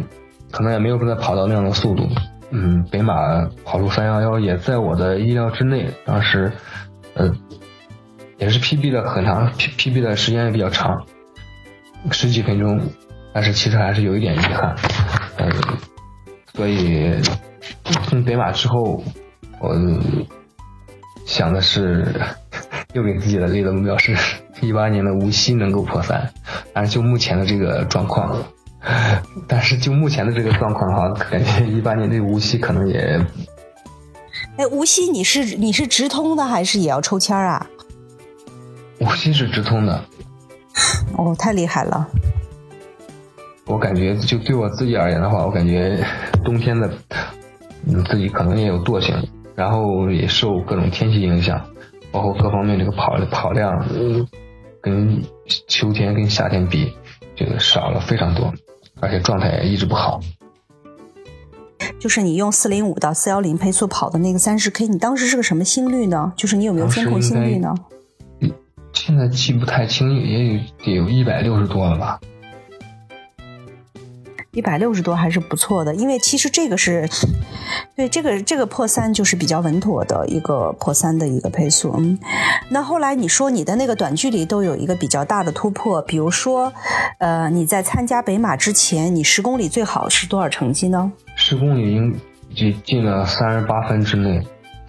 [0.52, 2.06] 可能也没有说再跑到那样的速度，
[2.50, 3.14] 嗯，北马
[3.64, 6.52] 跑出三幺幺也在我的意料之内，当时，
[7.14, 7.32] 呃。
[8.38, 11.06] 也是 PB 的很长，PB 的时间也比较长，
[12.10, 12.80] 十几分钟，
[13.32, 14.74] 但是其实还是有一点遗憾，
[15.36, 15.48] 嗯，
[16.52, 17.12] 所以
[17.84, 19.00] 从北马之后，
[19.60, 19.76] 我
[21.24, 22.12] 想的是
[22.94, 24.16] 又给自己的立的目标是
[24.60, 26.28] 一八年的无锡能够破三，
[26.72, 28.42] 但是就目前的这个状况，
[29.46, 33.20] 但是就目前的这个状况的话，感觉一八年对无锡可能也，
[34.56, 37.66] 哎，无锡你是你是直通的还是也要抽签啊？
[39.00, 40.04] 无锡是直通的，
[41.16, 42.06] 哦，太厉害了！
[43.66, 46.04] 我感觉就对我自己而言的话，我感觉
[46.44, 46.92] 冬天的，
[47.86, 49.16] 嗯，自己可能也有惰性，
[49.54, 51.64] 然后也受各种天气影响，
[52.10, 53.84] 包括各方面这个跑跑量，
[54.80, 55.22] 跟
[55.68, 56.92] 秋天跟夏天比，
[57.34, 58.52] 这个少了非常多，
[59.02, 60.20] 而且状态也一直不好。
[61.98, 66.32] 就是你用四零五到四幺零配速跑的那个三十 K，你当时是个什么心率呢？
[66.36, 67.74] 就是你有没有监控心率呢？
[68.92, 72.20] 现在记不太清，也有得有一百六十多了吧。
[74.54, 77.08] 一百六十多还是不错的，因为其实这个是，
[77.96, 81.94] 对这个这个破三就是比较稳妥的一个破三的一个配速。
[81.96, 82.18] 嗯，
[82.68, 86.70] 那后来你说你的那个短距离都有一个比较大的突破，比如说，
[87.16, 91.10] 呃，你在参加北马之前，你十公里最好是多少成绩呢？
[91.34, 92.20] 十公里应
[92.54, 94.46] 进进了三十八分之内，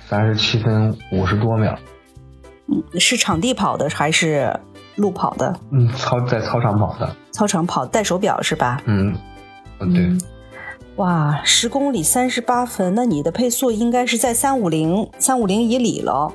[0.09, 1.73] 三十七分五十多秒。
[2.67, 4.59] 嗯，是场地跑的还是
[4.95, 5.57] 路跑的？
[5.71, 7.15] 嗯，操在操场跑的。
[7.31, 8.81] 操场跑带手表是吧？
[8.85, 9.15] 嗯，
[9.85, 10.17] 嗯对。
[10.97, 16.31] 哇，十公里三十八分，那你的配速应该是在三五零三五零以里了。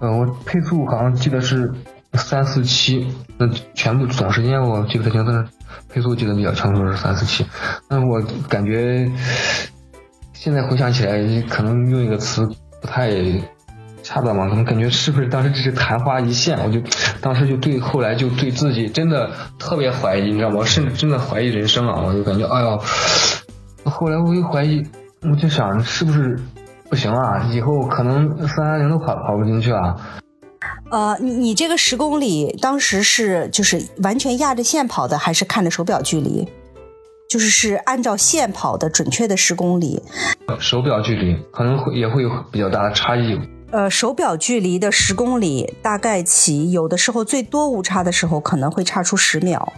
[0.00, 1.70] 嗯，我配速好像记得是
[2.14, 5.44] 三四七，那全部总时间我记不太清，但是
[5.88, 7.44] 配速记得比较清楚是三四七。
[7.88, 9.10] 那我感觉
[10.32, 12.46] 现在回想起来，可能用一个词
[12.80, 13.10] 不太。
[14.04, 14.46] 恰当吗？
[14.50, 16.58] 怎么感觉是不是当时只是昙花一现？
[16.62, 16.78] 我就
[17.22, 20.62] 当时就对后来就对自己真的特别怀疑，你知道吗？
[20.62, 22.02] 甚至真的怀疑人生啊！
[22.06, 22.78] 我就感觉哎呦，
[23.84, 24.86] 后来我又怀疑，
[25.22, 26.38] 我就想是不是
[26.90, 27.48] 不行啊？
[27.50, 29.96] 以后可能三三零都跑跑不进去啊。
[30.90, 36.46] 呃，你你这个十公里当时是就是完全压着线跑的，还是看着手表距离？
[37.26, 40.00] 就是是按照线跑的准确的十公里？
[40.60, 43.40] 手表距离可能会也会有比较大的差异。
[43.74, 49.72] 呃，手表距离的十公里，大概起有的时候最多误差的时候可能会差出十秒，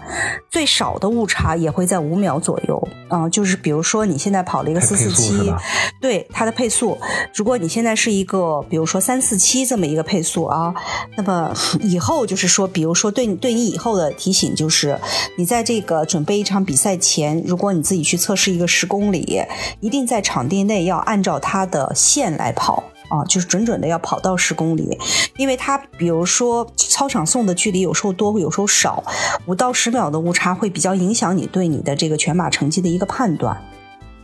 [0.51, 3.27] 最少的误差也会在五秒左右啊。
[3.27, 5.51] 就是比如说你现在跑了一个四四七，
[5.99, 6.99] 对它的配速，
[7.35, 10.75] 如果你现在是一个比如说三四七这么一个配速啊，
[11.17, 15.01] 那么以后就是说，比如说对你对你以后的提醒就是，
[15.39, 19.41] 你在这个准备一场比赛前，如果你自己去测试一个十公里，
[19.81, 22.85] 一定在场地内要按照它的线来跑。
[23.09, 24.99] 啊，就是准准的要跑到十公里，
[25.37, 29.03] 因为它比如说操场送的距离有时候多，有时候少，
[29.47, 33.57] 五到十秒的误差会比较影响你对你的这个全马成绩的一个判断，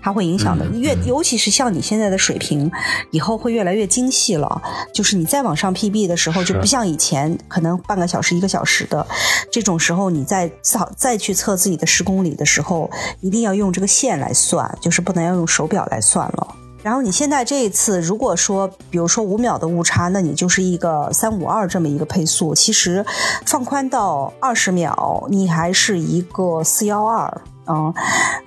[0.03, 0.67] 它会影响的。
[0.73, 2.71] 越尤其是像你现在的水平，
[3.11, 4.61] 以后会越来越精细了。
[4.93, 9.07] 就是你再往上 PB 的时候，就不像以前可能半个小时、一个小时的
[9.51, 16.57] 这种时候，你再再再去测自己的十公里的时候，一定要用这个线来算，就是不能要用手表来算了。
[16.83, 22.55] 然后你现在这一次，如果说，比如说五秒的误差，那你就是一个三五二这么一个配速。
[22.55, 23.05] 其实
[23.47, 27.27] 放宽到二十秒，你还是一个四幺二
[27.65, 27.95] 啊，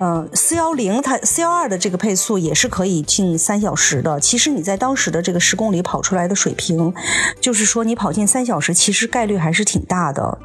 [0.00, 4.20] 嗯，四幺零它四幺二的这个配速也是可以进三小时的。
[4.20, 6.92] 其实你在当时的这个十公里跑出来的水平，
[7.40, 10.38] 就是说你跑进三小时，其实概率还是挺大的，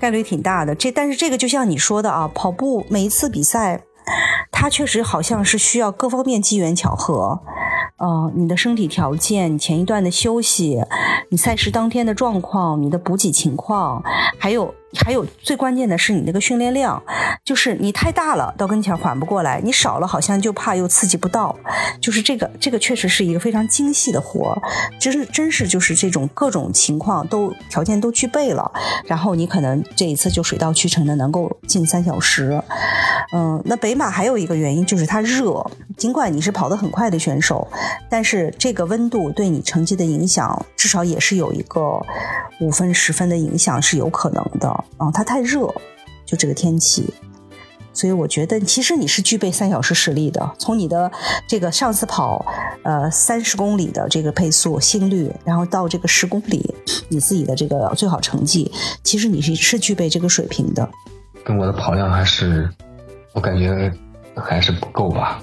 [0.00, 0.74] 概率挺大的。
[0.74, 3.82] 这但是这个就像你说的啊，跑步每一次比赛，
[4.50, 7.40] 它确实好像是需要各方面机缘巧合。
[7.96, 10.82] 呃，你的身体条件，你前一段的休息，
[11.30, 14.02] 你赛事当天的状况，你的补给情况，
[14.38, 14.74] 还有。
[15.04, 17.02] 还有最关键的是你那个训练量，
[17.44, 21.54] 就是你太大了到跟前缓不过来，你少了好像就怕又刺激不到，
[22.00, 24.56] 就是这个这个确实是一个非常精细的活，
[25.00, 28.70] 真是真是就是这种各种情况都条件都具备了，
[29.06, 32.62] 然后你可能这一次就水到渠成的能够进三小时。
[33.32, 35.64] 嗯，那北马还有一个原因就是它热，
[35.96, 37.66] 尽管你是跑得很快的选手，
[38.08, 42.00] 但是这个温度对你成绩的影响至少也是有一个
[42.60, 44.83] 五分十分的影响是有可能的。
[44.96, 45.72] 啊，它太热，
[46.24, 47.12] 就这个天气，
[47.92, 50.54] 所以我觉得其实你是具备三小时实力的。
[50.58, 51.10] 从你的
[51.46, 52.44] 这个上次跑
[52.82, 56.74] 呃三十公里的这个配速、心率，然后到这个十公里
[57.08, 58.70] 你自己的这个最好成绩，
[59.02, 60.88] 其实你是是具备这个水平的。
[61.44, 62.68] 跟我的跑量还是，
[63.32, 63.92] 我感觉
[64.34, 65.42] 还是不够吧。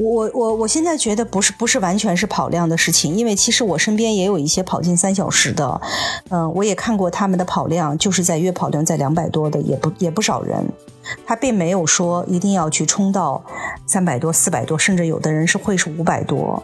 [0.00, 5.78] 我我我现在觉得不是不是完全是跑量的事情，因为其实我身边也有一些跑进三小时的，
[6.30, 10.64] 嗯，我也看过他们的跑量，就是在月跑量在两百多的，也不也不少人，
[11.26, 13.44] 他并没有说一定要去冲到
[13.86, 16.62] 三百多、四百多，甚至有的人是会是五百多。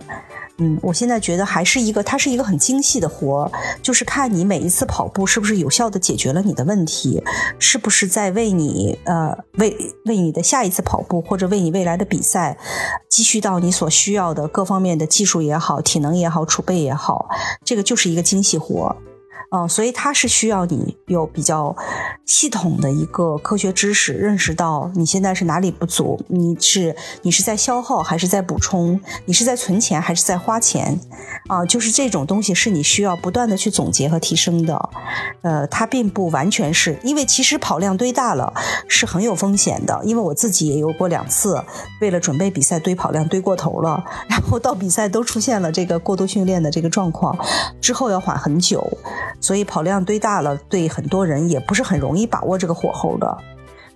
[0.59, 3.51] 嗯，我现在觉得还是一个，它是一个很精细的活，
[3.83, 7.23] 就是看你每一次跑步是不是有效的解决了你的问题，
[7.59, 9.77] 是不是在为你呃为
[10.07, 12.57] 为你的下一次跑步或者为你未来的比赛
[13.11, 17.29] 积蓄到你所需要的各方面的技术也好、体能也好、储备也好，
[17.63, 18.97] 这个就是一个精细活。
[19.51, 21.75] 嗯，所以它是需要你有比较
[22.25, 30.99] 系统的一个科学知识，认识到你现在是哪里不足，你是你是在消耗还是在补充，你是在存钱还是在花钱，
[31.49, 34.91] 啊，就是这种东西是你需要不断的去总结和提升的。
[35.43, 38.53] 呃，它并不完全是因为其实跑量堆大了
[38.89, 41.63] 是很有风险的，因为我自己也有过两次
[42.01, 47.39] 为了准备比赛堆跑量堆过头了，然后到比赛都出现了这个过度训练的这个状况，
[47.81, 48.85] 之后要缓很久。
[49.41, 53.39] 所以跑量堆大了，对很多人也不是很容易把握这个火候的，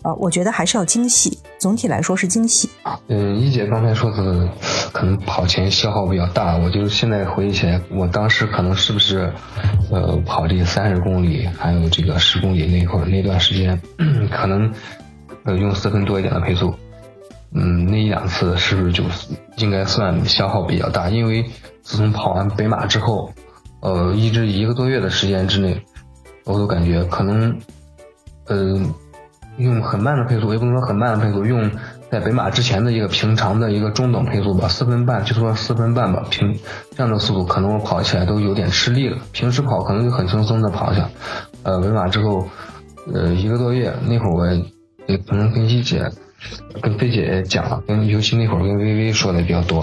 [0.02, 1.38] 呃，我觉得还是要精细。
[1.58, 2.70] 总体来说是精细。
[3.08, 4.48] 嗯，一姐刚才说的
[4.92, 9.30] 可能跑前消耗比较大，我就现在回忆起来，我当时可能是不是，
[9.90, 13.78] 呃，跑这三十公里还有这个十公里那会那段时间，
[14.32, 14.72] 可能
[15.44, 16.74] 呃用四分多一点的配速，
[17.52, 19.04] 嗯，那一两次是不是就
[19.56, 21.10] 应该算消耗比较大？
[21.10, 21.44] 因为
[21.82, 23.30] 自从跑完北马之后。
[23.80, 25.82] 呃，一直一个多月的时间之内，
[26.44, 27.58] 我都感觉可能，
[28.46, 28.78] 呃，
[29.56, 31.70] 用很慢的配速，也不能说很慢的配速，用
[32.10, 36.54] 在北马之前的一个平常的一个中等配速吧，四分半，就说四分半吧，平
[36.94, 39.16] 这样的速度，可能我跑起来都有点吃力了。
[39.32, 41.08] 平时跑可能就很轻松的跑下，
[41.62, 42.46] 呃，北马之后，
[43.14, 44.46] 呃，一个多月，那会儿我
[45.06, 46.10] 也可能跟一姐、
[46.82, 49.82] 跟飞姐也讲了，跟尤其那会儿跟微微说的比较多。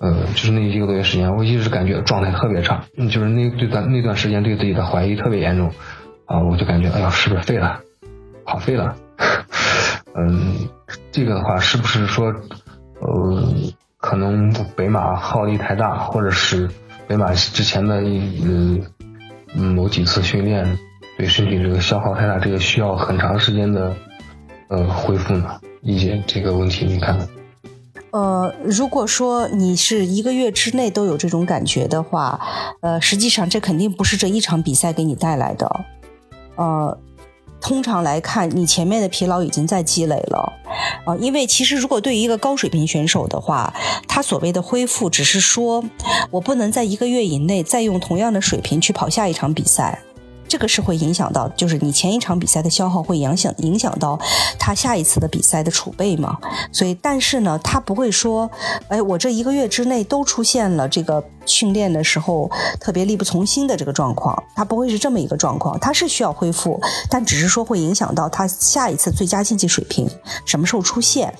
[0.00, 5.72] 呃，就是那一个多月时间，我一直感觉状态特别差，就是那对段那段时间对自己的怀疑特别严重，
[6.24, 7.80] 啊，我就感觉哎呀，是不是废了，
[8.44, 8.94] 跑废了？
[10.14, 10.68] 嗯，
[11.10, 12.32] 这个的话是不是说，
[13.00, 13.42] 呃，
[13.96, 16.68] 可能北马耗力太大，或者是
[17.06, 18.84] 北马之前的嗯
[19.54, 20.78] 某几次训练
[21.16, 23.96] 对身体这个消耗太大，这个需要很长时间的
[24.68, 25.60] 呃恢复呢？
[25.82, 27.16] 理解这个问题，你看。
[28.10, 32.40] 呃，如果说你是一个月之内都有这种感觉的话，
[32.80, 35.84] 呃，实际上这肯定不是这一场比赛给你带来的。
[36.56, 36.98] 呃，
[37.60, 40.52] 通常来看，你前面的疲劳已经在积累了。
[41.04, 43.72] 啊，因为其实如果对于一个高水平选手的话，
[44.06, 45.84] 他所谓的恢复，只是说
[46.30, 50.00] 我不能在一个月以内再用同样的水平去跑下一场比赛。
[50.48, 54.18] 这个是会影响到，就是你前一场比赛的消耗会影响影响到
[54.58, 56.38] 他下一次的比赛的储备嘛？
[56.72, 58.50] 所以，但是呢，他不会说，
[58.88, 66.80] 哎，我这一个月之内都出现了这个训练的时候特别力不从心的这个状况，他不会是这么一个状况，他是需要恢复，
[67.10, 70.08] 但只是说会影响到他下一次最佳竞技水平
[70.46, 71.32] 什么时候出现。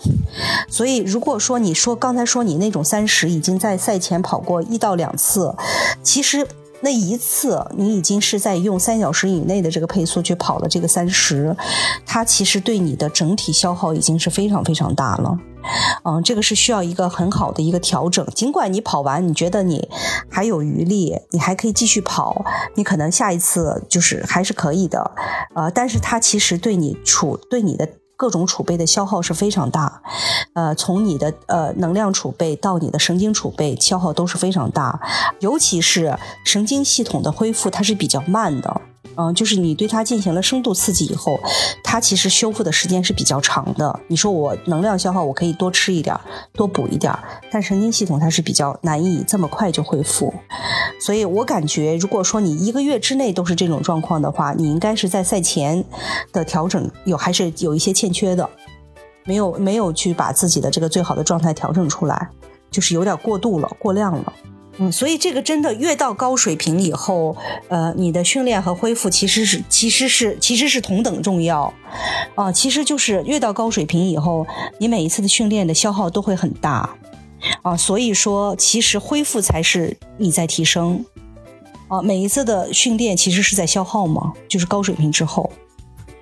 [0.68, 5.54] 所以，如果说你说刚才说你那种三十已经在赛前跑过一到两次，
[6.02, 6.46] 其实。
[6.80, 11.56] 那一次，你已经是在用三小时以内的这个配速去跑了这个三十，
[12.06, 15.38] 它其实对你的整体消耗已经是非常非常大了。
[16.04, 18.24] 嗯，这个是需要一个很好的一个调整。
[18.34, 19.88] 尽管你跑完，你觉得你
[20.30, 22.44] 还有余力，你还可以继续跑，
[22.76, 25.10] 你可能下一次就是还是可以的。
[25.54, 30.02] 呃，但是它其实对你处对你的各种储备的消耗是非常大，
[30.52, 35.00] 呃，从你的呃能量储备到你的神经储备消耗都是非常大，
[35.38, 38.80] 尤其是神经系统的恢复，它是比较慢的。
[39.16, 41.40] 嗯，就是你对它进行了深度刺激以后，
[41.82, 43.98] 它其实修复的时间是比较长的。
[44.06, 46.16] 你说我能量消耗，我可以多吃一点，
[46.52, 47.18] 多补一点儿，
[47.50, 50.32] 但神经系统它是比较难以这么快就恢复。
[51.00, 55.84] 所以我感觉，如果说你一个月之内都是这种状况的话，你应该是在赛前
[56.32, 58.48] 的调整有还是有一些欠缺的，
[59.24, 62.28] 没有没有去把自己的这个最好的状态调整出来，
[62.70, 64.32] 就是有点过度了，过量了。
[64.80, 71.72] 嗯，所以这个真的越到高水平以后，呃，你的训练和恢复其实是其实是其实是同等重要，
[72.36, 74.46] 啊，其实就是越到高水平以后，
[74.78, 76.88] 你每一次的训练的消耗都会很大，
[77.62, 81.04] 啊，所以说其实恢复才是你在提升，
[81.88, 85.50] 啊，每一次的训练其实是在消耗嘛，就是高水平之后。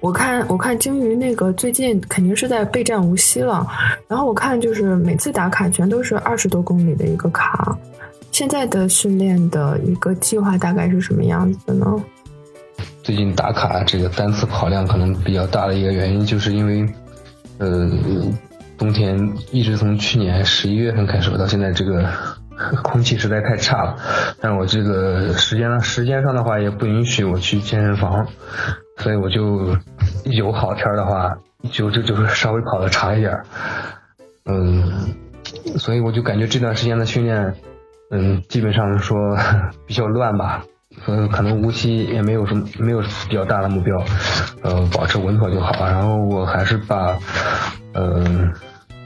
[0.01, 3.67] 我看我看鲸鱼那个最近肯定是在备战无锡了，
[4.09, 7.77] 然后我看就是每次打卡全都是二十多公里的一个卡。
[8.37, 11.87] 现在的训练的一个计划大概是什么样子的呢？
[13.03, 16.87] 最近打卡这个单次跑量可能比较大的一个原因，就是因为，
[17.57, 17.91] 呃，
[18.77, 19.19] 冬天
[19.53, 22.07] 一直从去年十一月份开始到现在，这个
[22.83, 23.97] 空气实在太差了。
[24.39, 28.27] 但我这个时间呢，时间上的话也不允许我去健身房，
[28.99, 29.75] 所以我就
[30.25, 31.35] 有好天的话，
[31.73, 33.35] 就就就是稍微跑的长一点。
[34.45, 34.93] 嗯，
[35.79, 37.55] 所以我就感觉这段时间的训练。
[38.11, 39.17] 嗯，基本上说
[39.87, 40.65] 比较乱吧，
[41.07, 43.97] 呃，可能无锡也没有什么没有比较大的目标，
[44.63, 45.73] 呃，保持稳妥就好。
[45.87, 47.19] 然后我还是把，
[47.95, 48.25] 呃，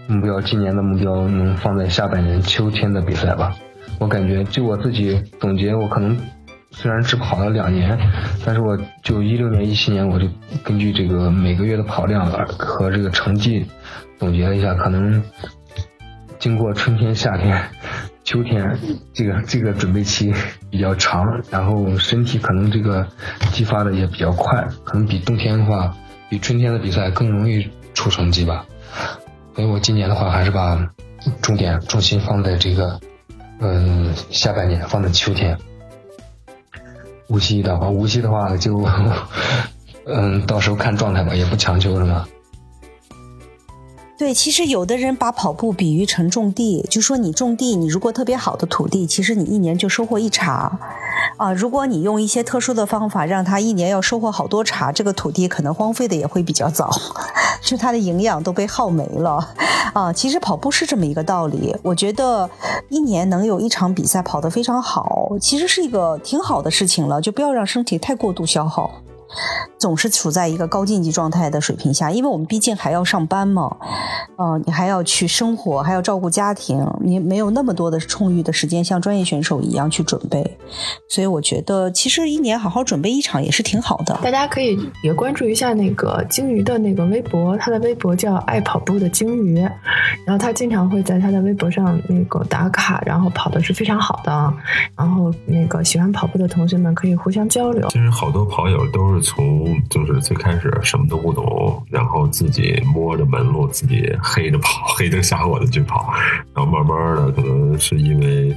[0.07, 3.53] 目标今年的目标能放在下半年秋天的比赛吧。
[3.99, 6.17] 我感觉就我自己总结，我可能
[6.71, 7.99] 虽然只跑了两年，
[8.45, 10.27] 但是我就一六年、一七年，我就
[10.65, 13.67] 根据这个每个月的跑量和这个成绩
[14.19, 15.23] 总结了一下，可能
[16.41, 17.63] 经过春天、夏天。
[18.23, 18.79] 秋天
[19.13, 20.33] 这个这个准备期
[20.71, 23.07] 比较长，然后身体可能这个
[23.53, 25.93] 激发的也比较快，可能比冬天的话，
[26.29, 28.65] 比春天的比赛更容易出成绩吧。
[29.55, 30.79] 所以我今年的话，还是把
[31.43, 33.01] 重点重心放在这个，
[33.59, 35.59] 嗯，下半年放在秋天。
[37.27, 38.87] 无锡的话，无锡的话就，
[40.07, 42.27] 嗯，到时候看状态吧，也不强求，是吗？
[44.21, 50.79] 对，其实有的人把跑步比喻成种地，就说你种地，你如果特别好的土地，其实你一年就收获一茬，
[51.39, 56.91] 啊，如果你用一些特殊的方法，让它一年要收获好多茬，这个土地可能荒废的也会比较早，
[57.65, 59.55] 就它的营养都被耗没了，
[59.95, 61.75] 啊，其实跑步是这么一个道理。
[61.83, 62.51] 我觉得
[62.91, 68.91] 一年能有一场比赛跑得非常好，其实是一个挺好的事情了，就不要让身体太过度消耗。
[69.79, 73.77] 总是处在一个高竞技状态的水平下，因为我们毕竟还要上班嘛，
[74.37, 80.59] 嗯，你还要去生活，还要照顾家庭，你没有那么多的充裕的时间像专业选手一样去准备，
[81.09, 84.19] 所以我觉得其实一年好好准备一场也是挺好的。
[84.23, 89.61] 大家可以也关注一下那个鲸鱼的那个微博，他的微博叫爱跑步的鲸鱼，
[90.27, 94.55] 然后他经常会在他的微博上那个打卡，然后跑的是非常好的，
[94.97, 97.89] 然后那个喜欢跑步的同学们可以互相交流。
[97.89, 99.81] 其实好多跑友都是从。
[99.89, 106.13] 就是最开始什么都不懂，然后自己摸着门路，自己黑着跑，黑灯瞎火的去跑，
[106.55, 108.55] 然后慢慢的，可能是因为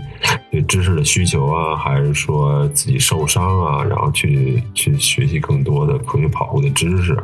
[0.51, 7.18] 对知识的需求啊，还是说自己受伤啊，然后去去学习更多的关于跑步的知识，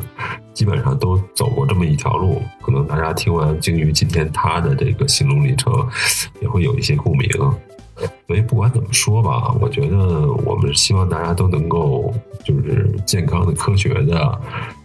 [0.54, 2.42] 基本上都走过这么一条路。
[2.62, 5.72] 可能大家听完鲸鱼今天他的这个心路历程，
[6.42, 7.30] 也会有一些共鸣。
[8.28, 14.42] 所以不管怎么说吧，我觉得我们希望大家都能够就是健康的、科学的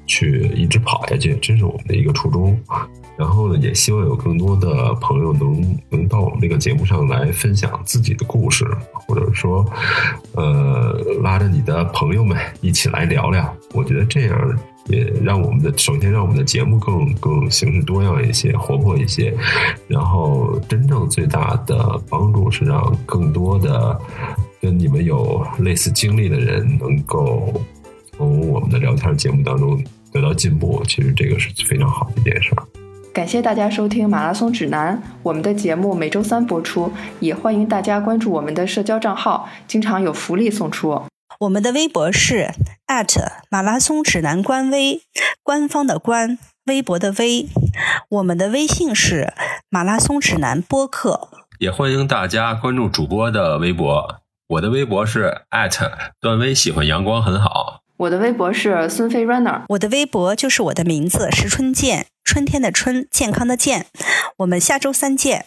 [0.06, 2.58] 去一直跑下去，这是我们的一个初衷。
[3.16, 9.64] 然后呢，也希望有更多的朋友能能到我们这个节目上来分享自己的故事，或者说，
[10.32, 13.54] 呃，拉着你的朋友们一起来聊聊。
[13.72, 14.58] 我觉得这样。
[14.87, 19.35] 也让我们的首先让我们的节目更更形式多样一些，活泼一些，
[19.89, 23.99] 然后真正最大的帮助是让更多的
[24.61, 27.53] 跟你们有类似经历的人能够
[28.16, 29.82] 从我们的聊天节目当中
[30.12, 30.82] 得到进步。
[30.87, 32.62] 其实这个是非常好的一件事儿。
[33.12, 41.01] 感谢大家收听《马拉松指南》，我们的节目每周三播出，也欢迎大家关注我们的社交账号，经常有福利送出。
[41.45, 42.55] 我们的微博是
[43.51, 45.03] 马拉松指南官微，
[45.42, 47.47] 官方的官，微博的微。
[48.09, 49.34] 我们的微信是
[49.68, 51.28] 马拉松指南播客，
[51.59, 54.22] 也欢迎大家关注主播的微博。
[54.49, 55.42] 我的微博是
[56.18, 57.82] 段威，喜欢阳光很好。
[57.99, 62.07] 我的微博是孙飞 runner，我的微博就是我的名字石春健。
[62.24, 63.86] 春天的春，健康的健。
[64.38, 65.45] 我们下周三见。